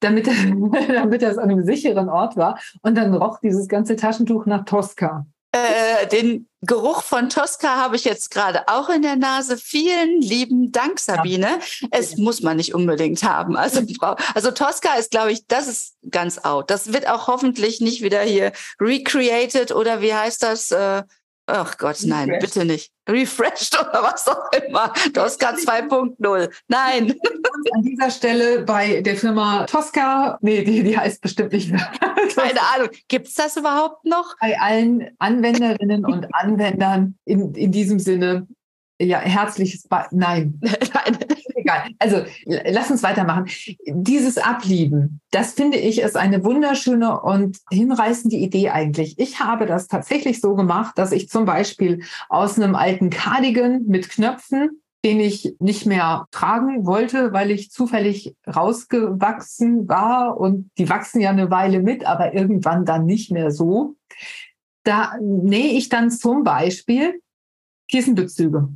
[0.00, 0.26] damit,
[0.88, 2.58] damit das an einem sicheren Ort war.
[2.82, 5.26] Und dann roch dieses ganze Taschentuch nach Tosca.
[5.56, 9.56] Äh, den Geruch von Tosca habe ich jetzt gerade auch in der Nase.
[9.56, 11.60] Vielen lieben Dank, Sabine.
[11.80, 11.88] Ja.
[11.90, 13.56] Es muss man nicht unbedingt haben.
[13.56, 13.82] Also,
[14.34, 16.70] also Tosca ist, glaube ich, das ist ganz out.
[16.70, 20.70] Das wird auch hoffentlich nicht wieder hier recreated oder wie heißt das?
[20.70, 21.02] Äh,
[21.48, 22.54] Ach Gott, nein, Refreshed.
[22.54, 22.92] bitte nicht.
[23.08, 24.92] Refreshed oder was auch immer.
[25.14, 26.50] Tosca 2.0.
[26.66, 27.14] Nein.
[27.72, 31.88] An dieser Stelle bei der Firma Tosca, nee, die, die heißt bestimmt nicht mehr.
[32.34, 32.88] Keine Ahnung.
[33.06, 34.34] Gibt es das überhaupt noch?
[34.40, 38.48] Bei allen Anwenderinnen und Anwendern in, in diesem Sinne,
[39.00, 40.60] ja, herzliches, ba nein.
[40.94, 41.18] nein
[41.66, 41.90] egal.
[41.98, 43.46] Also lass uns weitermachen.
[43.86, 49.18] Dieses Ablieben, das finde ich ist eine wunderschöne und hinreißende Idee eigentlich.
[49.18, 54.08] Ich habe das tatsächlich so gemacht, dass ich zum Beispiel aus einem alten Cardigan mit
[54.08, 61.20] Knöpfen den ich nicht mehr tragen wollte, weil ich zufällig rausgewachsen war und die wachsen
[61.20, 63.94] ja eine Weile mit, aber irgendwann dann nicht mehr so.
[64.82, 67.20] Da nähe ich dann zum Beispiel
[67.88, 68.68] Kissenbezüge.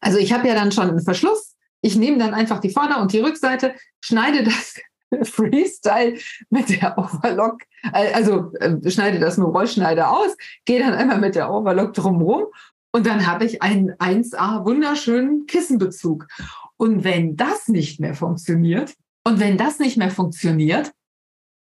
[0.00, 1.51] Also ich habe ja dann schon einen Verschluss
[1.82, 4.74] ich nehme dann einfach die Vorder- und die Rückseite, schneide das
[5.28, 6.16] Freestyle
[6.48, 7.60] mit der Overlock,
[7.92, 12.46] äh, also äh, schneide das mit Rollschneider aus, gehe dann einmal mit der Overlock drumherum
[12.92, 16.26] und dann habe ich einen 1A wunderschönen Kissenbezug.
[16.76, 20.92] Und wenn das nicht mehr funktioniert, und wenn das nicht mehr funktioniert,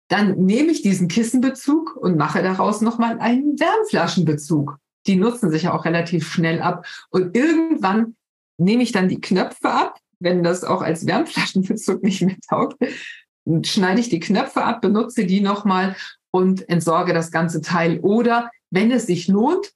[0.07, 4.77] dann nehme ich diesen Kissenbezug und mache daraus nochmal einen Wärmflaschenbezug.
[5.07, 6.85] Die nutzen sich ja auch relativ schnell ab.
[7.11, 8.15] Und irgendwann
[8.57, 12.77] nehme ich dann die Knöpfe ab wenn das auch als Wärmflaschenbezug nicht mehr taugt,
[13.63, 15.95] schneide ich die Knöpfe ab, benutze die nochmal
[16.31, 17.99] und entsorge das ganze Teil.
[17.99, 19.71] Oder wenn es sich lohnt,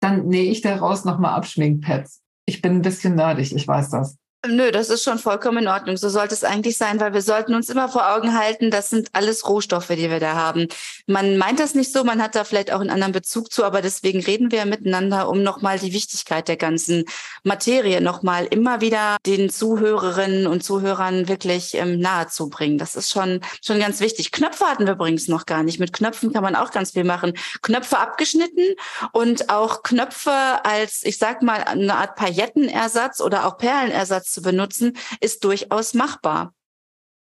[0.00, 2.22] dann nähe ich daraus nochmal Abschminkpads.
[2.46, 4.16] Ich bin ein bisschen nerdig, ich weiß das.
[4.44, 5.96] Nö, das ist schon vollkommen in Ordnung.
[5.96, 9.08] So sollte es eigentlich sein, weil wir sollten uns immer vor Augen halten, das sind
[9.12, 10.66] alles Rohstoffe, die wir da haben.
[11.06, 13.82] Man meint das nicht so, man hat da vielleicht auch einen anderen Bezug zu, aber
[13.82, 17.04] deswegen reden wir miteinander, um nochmal die Wichtigkeit der ganzen
[17.44, 22.78] Materie nochmal immer wieder den Zuhörerinnen und Zuhörern wirklich ähm, nahe zu bringen.
[22.78, 24.32] Das ist schon, schon ganz wichtig.
[24.32, 25.78] Knöpfe hatten wir übrigens noch gar nicht.
[25.78, 27.34] Mit Knöpfen kann man auch ganz viel machen.
[27.62, 28.74] Knöpfe abgeschnitten
[29.12, 30.32] und auch Knöpfe
[30.64, 36.54] als, ich sag mal, eine Art Paillettenersatz oder auch Perlenersatz zu benutzen, ist durchaus machbar.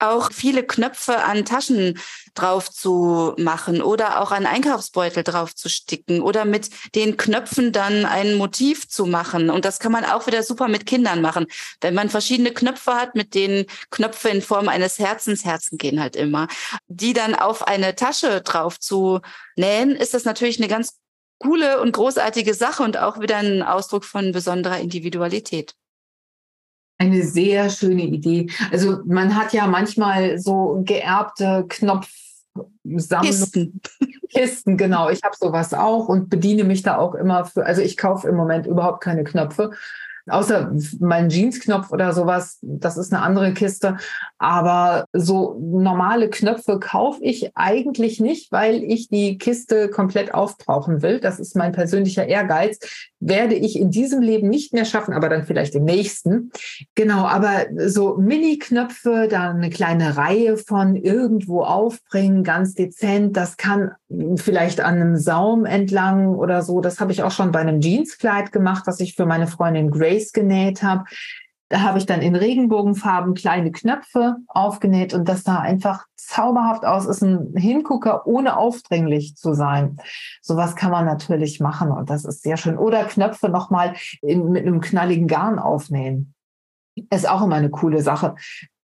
[0.03, 1.99] Auch viele Knöpfe an Taschen
[2.35, 8.07] drauf zu machen oder auch an Einkaufsbeutel drauf zu sticken oder mit den Knöpfen dann
[8.07, 9.51] ein Motiv zu machen.
[9.51, 11.45] Und das kann man auch wieder super mit Kindern machen.
[11.83, 16.17] Wenn man verschiedene Knöpfe hat, mit denen Knöpfe in Form eines Herzens, Herzen gehen halt
[16.17, 16.49] immer,
[16.89, 19.21] die dann auf eine Tasche drauf zu
[19.57, 20.99] nähen, ist das natürlich eine ganz
[21.41, 25.75] coole und großartige Sache und auch wieder ein Ausdruck von besonderer Individualität.
[27.01, 28.51] Eine sehr schöne Idee.
[28.71, 33.23] Also man hat ja manchmal so geerbte Knopfsammlungen.
[33.23, 33.81] Kisten.
[34.29, 35.09] Kisten, genau.
[35.09, 37.65] Ich habe sowas auch und bediene mich da auch immer für.
[37.65, 39.71] Also ich kaufe im Moment überhaupt keine Knöpfe.
[40.29, 43.97] Außer mein Jeansknopf oder sowas, das ist eine andere Kiste.
[44.39, 51.21] Aber so normale Knöpfe kaufe ich eigentlich nicht, weil ich die Kiste komplett aufbrauchen will.
[51.21, 52.79] Das ist mein persönlicher Ehrgeiz.
[53.21, 56.51] Werde ich in diesem Leben nicht mehr schaffen, aber dann vielleicht im nächsten.
[56.95, 63.93] Genau, aber so Mini-Knöpfe, da eine kleine Reihe von irgendwo aufbringen, ganz dezent, das kann
[64.37, 66.81] vielleicht an einem Saum entlang oder so.
[66.81, 70.10] Das habe ich auch schon bei einem Jeanskleid gemacht, das ich für meine Freundin Grace
[70.33, 71.05] genäht habe.
[71.69, 77.07] Da habe ich dann in Regenbogenfarben kleine Knöpfe aufgenäht und das sah einfach zauberhaft aus.
[77.07, 79.97] Ist ein Hingucker, ohne aufdringlich zu sein.
[80.43, 82.77] Sowas kann man natürlich machen und das ist sehr schön.
[82.77, 86.35] Oder Knöpfe nochmal mit einem knalligen Garn aufnähen.
[87.11, 88.35] Ist auch immer eine coole Sache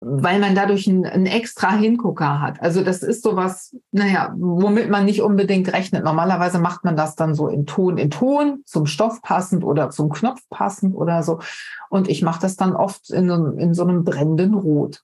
[0.01, 2.62] weil man dadurch einen, einen, extra Hingucker hat.
[2.62, 6.05] Also das ist sowas, naja, womit man nicht unbedingt rechnet.
[6.05, 10.11] Normalerweise macht man das dann so in Ton in Ton, zum Stoff passend oder zum
[10.11, 11.40] Knopf passend oder so.
[11.90, 13.28] Und ich mache das dann oft in,
[13.59, 15.03] in so einem brennenden Rot.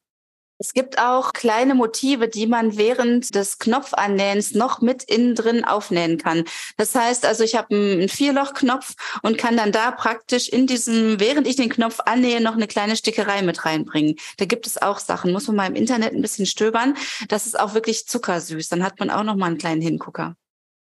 [0.65, 6.17] Es gibt auch kleine Motive, die man während des Knopfannähens noch mit innen drin aufnähen
[6.17, 6.45] kann.
[6.79, 11.47] Das heißt also, ich habe einen Vierlochknopf und kann dann da praktisch in diesem, während
[11.47, 14.15] ich den Knopf annähe, noch eine kleine Stickerei mit reinbringen.
[14.39, 15.33] Da gibt es auch Sachen.
[15.33, 16.95] Muss man mal im Internet ein bisschen stöbern.
[17.29, 18.71] Das ist auch wirklich zuckersüß.
[18.71, 20.35] Dann hat man auch noch mal einen kleinen Hingucker.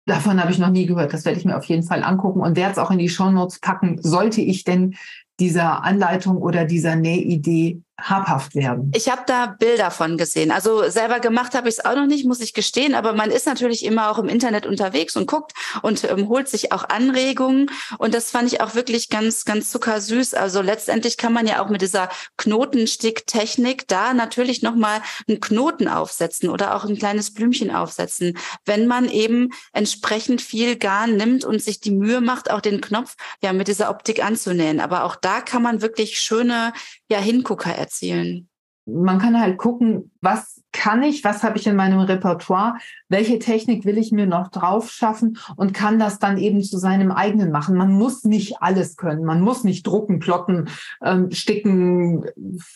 [0.05, 1.11] Davon habe ich noch nie gehört.
[1.11, 3.59] Das werde ich mir auf jeden Fall angucken und werde es auch in die Shownotes
[3.59, 3.99] packen.
[3.99, 4.95] Sollte ich denn
[5.39, 8.91] dieser Anleitung oder dieser Nähidee habhaft werden.
[8.95, 10.51] Ich habe da Bilder von gesehen.
[10.51, 12.95] Also selber gemacht habe ich es auch noch nicht, muss ich gestehen.
[12.95, 16.71] Aber man ist natürlich immer auch im Internet unterwegs und guckt und ähm, holt sich
[16.71, 17.69] auch Anregungen.
[17.97, 20.33] Und das fand ich auch wirklich ganz, ganz zuckersüß.
[20.33, 26.49] Also letztendlich kann man ja auch mit dieser Knotensticktechnik da natürlich nochmal einen Knoten aufsetzen
[26.49, 31.79] oder auch ein kleines Blümchen aufsetzen, wenn man eben entsprechend viel Garn nimmt und sich
[31.79, 34.79] die Mühe macht, auch den Knopf ja mit dieser Optik anzunähen.
[34.79, 36.73] Aber auch da kann man wirklich schöne
[37.09, 38.47] ja, Hingucker erzielen?
[38.87, 42.77] Man kann halt gucken, was kann ich, was habe ich in meinem Repertoire,
[43.09, 47.11] welche Technik will ich mir noch drauf schaffen und kann das dann eben zu seinem
[47.11, 47.77] eigenen machen.
[47.77, 50.67] Man muss nicht alles können, man muss nicht drucken, plotten,
[51.05, 52.25] ähm, sticken,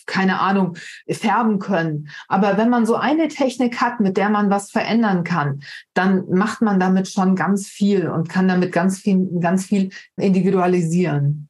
[0.05, 0.77] keine Ahnung,
[1.09, 2.09] färben können.
[2.27, 5.61] Aber wenn man so eine Technik hat, mit der man was verändern kann,
[5.95, 11.49] dann macht man damit schon ganz viel und kann damit ganz viel, ganz viel individualisieren.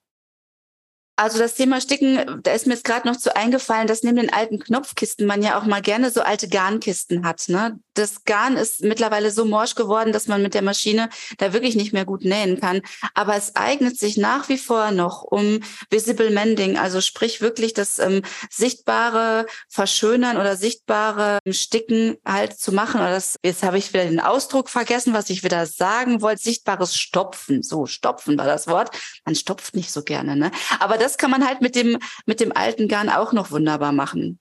[1.17, 4.33] Also das Thema Sticken, da ist mir jetzt gerade noch zu eingefallen, dass neben den
[4.33, 7.45] alten Knopfkisten man ja auch mal gerne so alte Garnkisten hat.
[7.47, 7.79] Ne?
[7.95, 11.93] Das Garn ist mittlerweile so morsch geworden, dass man mit der Maschine da wirklich nicht
[11.93, 12.81] mehr gut nähen kann.
[13.13, 17.99] Aber es eignet sich nach wie vor noch um Visible Mending, also sprich wirklich das
[17.99, 22.99] ähm, sichtbare Verschönern oder sichtbare Sticken halt zu machen.
[22.99, 26.41] Oder das, jetzt habe ich wieder den Ausdruck vergessen, was ich wieder sagen wollte.
[26.41, 27.63] Sichtbares Stopfen.
[27.63, 28.89] So, Stopfen war das Wort.
[29.25, 30.51] Man stopft nicht so gerne, ne?
[30.79, 34.39] Aber das kann man halt mit dem, mit dem alten Garn auch noch wunderbar machen.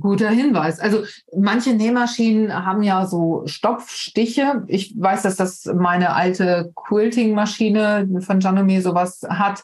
[0.00, 0.80] Guter Hinweis.
[0.80, 1.04] Also
[1.36, 4.64] manche Nähmaschinen haben ja so Stopfstiche.
[4.66, 9.62] Ich weiß, dass das meine alte Quilting-Maschine von Janome sowas hat,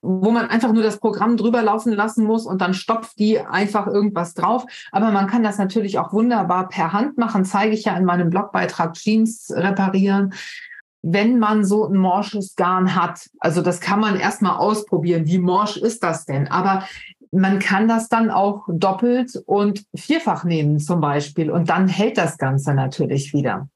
[0.00, 3.86] wo man einfach nur das Programm drüber laufen lassen muss und dann stopft die einfach
[3.86, 4.64] irgendwas drauf.
[4.90, 8.30] Aber man kann das natürlich auch wunderbar per Hand machen, zeige ich ja in meinem
[8.30, 10.34] Blogbeitrag Jeans reparieren
[11.02, 13.28] wenn man so ein morsches Garn hat.
[13.40, 15.26] Also das kann man erstmal ausprobieren.
[15.26, 16.46] Wie morsch ist das denn?
[16.46, 16.84] Aber
[17.32, 21.50] man kann das dann auch doppelt und vierfach nehmen zum Beispiel.
[21.50, 23.68] Und dann hält das Ganze natürlich wieder.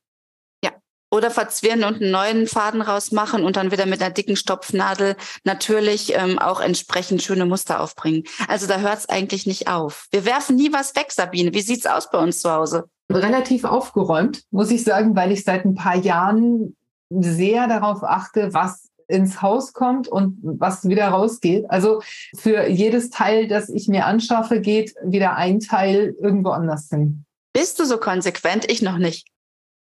[0.63, 0.73] Ja.
[1.11, 6.15] Oder verzwirren und einen neuen Faden rausmachen und dann wieder mit einer dicken Stopfnadel natürlich
[6.15, 8.25] ähm, auch entsprechend schöne Muster aufbringen.
[8.47, 10.07] Also da hört es eigentlich nicht auf.
[10.11, 11.55] Wir werfen nie was weg, Sabine.
[11.55, 12.91] Wie sieht's aus bei uns zu Hause?
[13.11, 16.77] Relativ aufgeräumt, muss ich sagen, weil ich seit ein paar Jahren
[17.09, 21.71] sehr darauf achte, was ins Haus kommt und was wieder rausgeht.
[21.71, 22.03] Also
[22.37, 27.25] für jedes Teil, das ich mir anschaffe, geht wieder ein Teil irgendwo anders hin.
[27.53, 28.71] Bist du so konsequent?
[28.71, 29.29] Ich noch nicht.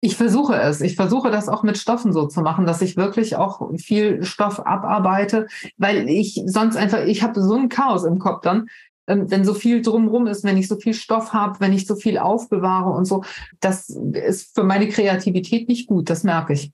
[0.01, 0.79] Ich versuche es.
[0.79, 4.65] Ich versuche das auch mit Stoffen so zu machen, dass ich wirklich auch viel Stoff
[4.65, 5.47] abarbeite,
[5.77, 8.69] weil ich sonst einfach, ich habe so ein Chaos im Kopf dann,
[9.07, 11.95] ähm, wenn so viel drumrum ist, wenn ich so viel Stoff habe, wenn ich so
[11.95, 13.23] viel aufbewahre und so.
[13.59, 16.71] Das ist für meine Kreativität nicht gut, das merke ich.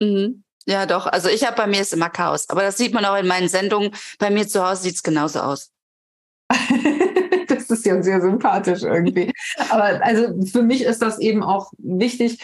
[0.00, 0.42] Mhm.
[0.66, 1.06] Ja, doch.
[1.06, 2.48] Also ich habe bei mir ist immer Chaos.
[2.48, 3.90] Aber das sieht man auch in meinen Sendungen.
[4.18, 5.70] Bei mir zu Hause sieht es genauso aus.
[7.48, 9.32] das ist ja sehr sympathisch irgendwie.
[9.70, 12.38] Aber also für mich ist das eben auch wichtig,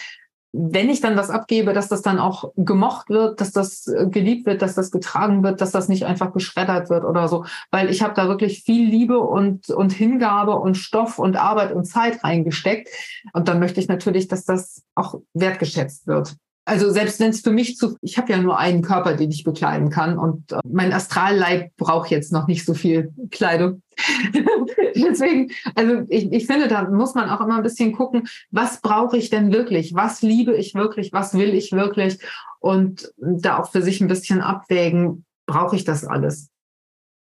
[0.52, 4.46] wenn ich dann was abgebe, dass das dann auch gemocht wird, dass das äh, geliebt
[4.46, 7.44] wird, dass das getragen wird, dass das nicht einfach geschreddert wird oder so.
[7.70, 11.84] Weil ich habe da wirklich viel Liebe und, und Hingabe und Stoff und Arbeit und
[11.84, 12.88] Zeit reingesteckt.
[13.34, 16.34] Und dann möchte ich natürlich, dass das auch wertgeschätzt wird.
[16.68, 19.42] Also selbst wenn es für mich zu, ich habe ja nur einen Körper, den ich
[19.42, 23.80] bekleiden kann und äh, mein Astralleib braucht jetzt noch nicht so viel Kleidung.
[24.94, 29.16] Deswegen, also ich, ich finde, da muss man auch immer ein bisschen gucken, was brauche
[29.16, 29.94] ich denn wirklich?
[29.94, 31.10] Was liebe ich wirklich?
[31.14, 32.18] Was will ich wirklich?
[32.60, 36.50] Und da auch für sich ein bisschen abwägen, brauche ich das alles?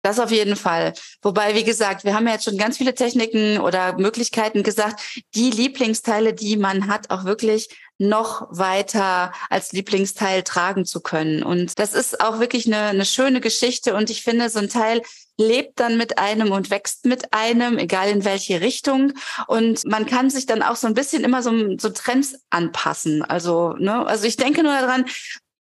[0.02, 0.94] Das auf jeden Fall.
[1.22, 5.02] Wobei, wie gesagt, wir haben ja jetzt schon ganz viele Techniken oder Möglichkeiten gesagt,
[5.36, 7.68] die Lieblingsteile, die man hat, auch wirklich
[7.98, 11.44] noch weiter als Lieblingsteil tragen zu können.
[11.44, 13.96] Und das ist auch wirklich eine, eine schöne Geschichte.
[13.96, 15.02] Und ich finde, so ein Teil
[15.38, 19.14] lebt dann mit einem und wächst mit einem, egal in welche Richtung.
[19.48, 23.24] Und man kann sich dann auch so ein bisschen immer so, so Trends anpassen.
[23.24, 25.06] Also, ne, also ich denke nur daran,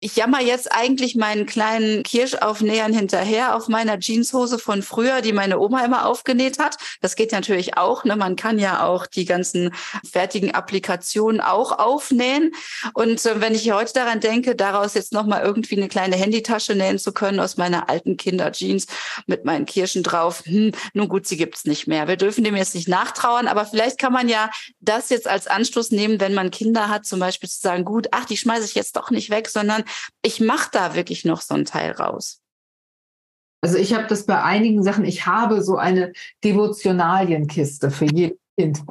[0.01, 5.59] ich jammer jetzt eigentlich meinen kleinen Kirschaufnähern hinterher auf meiner Jeanshose von früher, die meine
[5.59, 6.77] Oma immer aufgenäht hat.
[7.03, 8.05] Das geht natürlich auch.
[8.05, 8.17] Ne?
[8.17, 9.75] Man kann ja auch die ganzen
[10.11, 12.53] fertigen Applikationen auch aufnähen.
[12.95, 16.99] Und äh, wenn ich heute daran denke, daraus jetzt nochmal irgendwie eine kleine Handytasche nähen
[16.99, 18.87] zu können aus meiner alten Kinderjeans
[19.27, 22.09] mit meinen Kirschen drauf, hm, nun gut, sie gibt's nicht mehr.
[22.09, 25.91] Wir dürfen dem jetzt nicht nachtrauern, aber vielleicht kann man ja das jetzt als Anstoß
[25.91, 28.97] nehmen, wenn man Kinder hat, zum Beispiel zu sagen, gut, ach, die schmeiße ich jetzt
[28.97, 29.85] doch nicht weg, sondern
[30.23, 32.41] ich mache da wirklich noch so ein Teil raus.
[33.63, 36.13] Also ich habe das bei einigen Sachen, ich habe so eine
[36.45, 38.83] Devotionalienkiste für jedes Kind.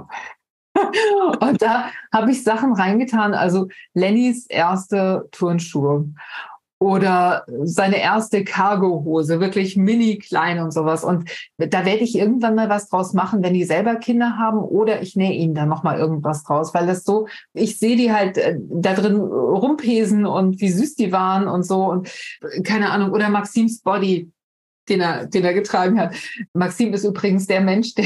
[1.40, 6.14] Und da habe ich Sachen reingetan, also Lennys erste Turnschuhe
[6.80, 11.04] oder seine erste Cargo-Hose, wirklich mini klein und sowas.
[11.04, 15.02] Und da werde ich irgendwann mal was draus machen, wenn die selber Kinder haben oder
[15.02, 18.38] ich nähe ihnen da noch mal irgendwas draus, weil das so, ich sehe die halt
[18.38, 22.10] äh, da drin rumpesen und wie süß die waren und so und
[22.64, 23.12] keine Ahnung.
[23.12, 24.32] Oder Maxims Body,
[24.88, 26.16] den er, den er getragen hat.
[26.54, 28.06] Maxim ist übrigens der Mensch, der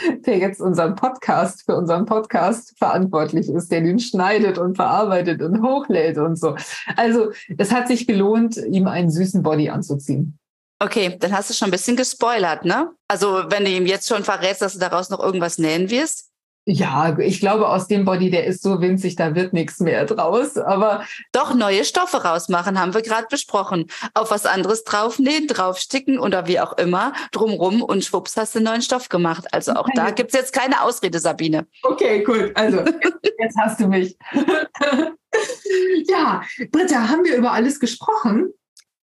[0.26, 5.62] der jetzt unseren Podcast für unseren Podcast verantwortlich ist, der den schneidet und verarbeitet und
[5.62, 6.56] hochlädt und so.
[6.96, 10.38] Also es hat sich gelohnt, ihm einen süßen Body anzuziehen.
[10.80, 12.92] Okay, dann hast du schon ein bisschen gespoilert, ne?
[13.08, 16.27] Also wenn du ihm jetzt schon verrätst, dass du daraus noch irgendwas nähen wirst.
[16.70, 20.58] Ja, ich glaube, aus dem Body, der ist so winzig, da wird nichts mehr draus.
[20.58, 21.02] Aber
[21.32, 23.86] doch neue Stoffe rausmachen, haben wir gerade besprochen.
[24.12, 28.66] Auf was anderes draufnähen, draufsticken oder wie auch immer, drumrum und schwupps hast du einen
[28.66, 29.46] neuen Stoff gemacht.
[29.52, 31.66] Also auch da gibt's jetzt keine Ausrede, Sabine.
[31.84, 32.52] Okay, gut.
[32.54, 34.18] Also jetzt, jetzt hast du mich.
[36.06, 38.52] ja, Britta, haben wir über alles gesprochen?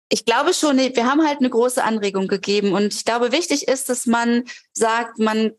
[0.08, 3.90] Ich glaube schon, wir haben halt eine große Anregung gegeben und ich glaube, wichtig ist,
[3.90, 5.52] dass man sagt, man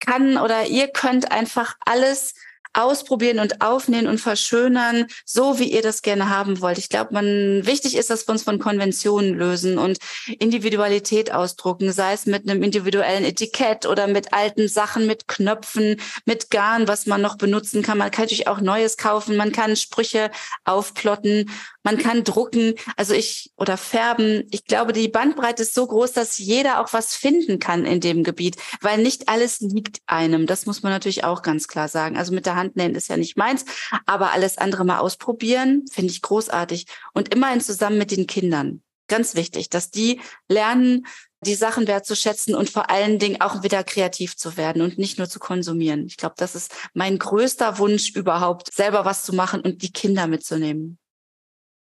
[0.00, 2.34] kann oder ihr könnt einfach alles
[2.78, 6.78] ausprobieren und aufnehmen und verschönern, so wie ihr das gerne haben wollt.
[6.78, 9.98] Ich glaube, man wichtig ist, dass wir uns von Konventionen lösen und
[10.38, 16.50] Individualität ausdrucken, sei es mit einem individuellen Etikett oder mit alten Sachen, mit Knöpfen, mit
[16.50, 17.98] Garn, was man noch benutzen kann.
[17.98, 20.30] Man kann natürlich auch Neues kaufen, man kann Sprüche
[20.64, 21.50] aufplotten
[21.88, 24.44] man kann drucken, also ich oder färben.
[24.50, 28.24] Ich glaube, die Bandbreite ist so groß, dass jeder auch was finden kann in dem
[28.24, 30.46] Gebiet, weil nicht alles liegt einem.
[30.46, 32.18] Das muss man natürlich auch ganz klar sagen.
[32.18, 33.64] Also mit der Hand nähen ist ja nicht meins,
[34.06, 36.86] aber alles andere mal ausprobieren, finde ich großartig.
[37.12, 38.82] Und immerhin zusammen mit den Kindern.
[39.08, 41.06] Ganz wichtig, dass die lernen,
[41.44, 45.28] die Sachen wertzuschätzen und vor allen Dingen auch wieder kreativ zu werden und nicht nur
[45.28, 46.06] zu konsumieren.
[46.06, 50.26] Ich glaube, das ist mein größter Wunsch überhaupt, selber was zu machen und die Kinder
[50.26, 50.98] mitzunehmen.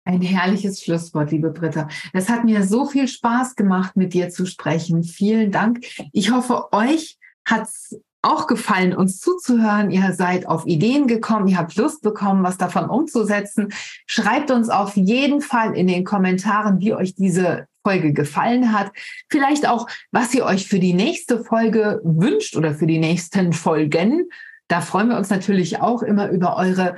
[0.06, 1.88] Ein herrliches Schlusswort, liebe Britta.
[2.12, 5.04] Es hat mir so viel Spaß gemacht, mit dir zu sprechen.
[5.04, 5.86] Vielen Dank.
[6.12, 9.92] Ich hoffe, euch hat's auch gefallen, uns zuzuhören.
[9.92, 13.74] Ihr seid auf Ideen gekommen, ihr habt Lust bekommen, was davon umzusetzen.
[14.08, 18.92] Schreibt uns auf jeden Fall in den Kommentaren, wie euch diese Folge gefallen hat.
[19.30, 24.30] Vielleicht auch, was ihr euch für die nächste Folge wünscht oder für die nächsten Folgen.
[24.70, 26.96] Da freuen wir uns natürlich auch immer über eure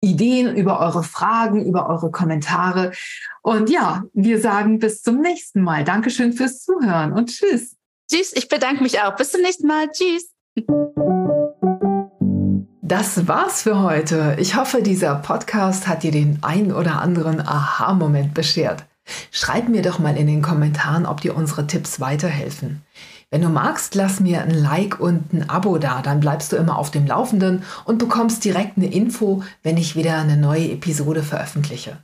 [0.00, 2.92] Ideen, über eure Fragen, über eure Kommentare.
[3.42, 5.84] Und ja, wir sagen bis zum nächsten Mal.
[5.84, 7.76] Dankeschön fürs Zuhören und tschüss.
[8.10, 9.14] Tschüss, ich bedanke mich auch.
[9.16, 9.88] Bis zum nächsten Mal.
[9.90, 10.31] Tschüss.
[12.82, 14.36] Das war's für heute.
[14.38, 18.84] Ich hoffe, dieser Podcast hat dir den ein oder anderen Aha-Moment beschert.
[19.30, 22.82] Schreib mir doch mal in den Kommentaren, ob dir unsere Tipps weiterhelfen.
[23.30, 26.76] Wenn du magst, lass mir ein Like und ein Abo da, dann bleibst du immer
[26.76, 31.96] auf dem Laufenden und bekommst direkt eine Info, wenn ich wieder eine neue Episode veröffentliche.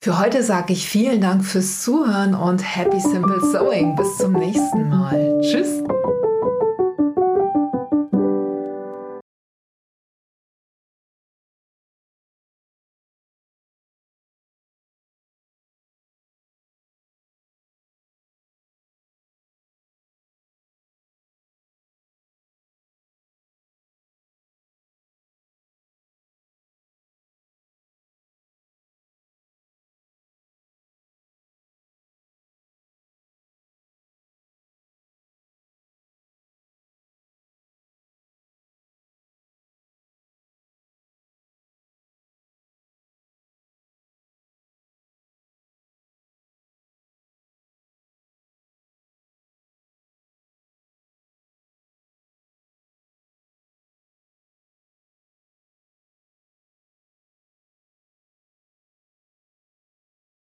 [0.00, 3.96] Für heute sage ich vielen Dank fürs Zuhören und Happy Simple Sewing.
[3.96, 5.40] Bis zum nächsten Mal.
[5.42, 5.82] Tschüss.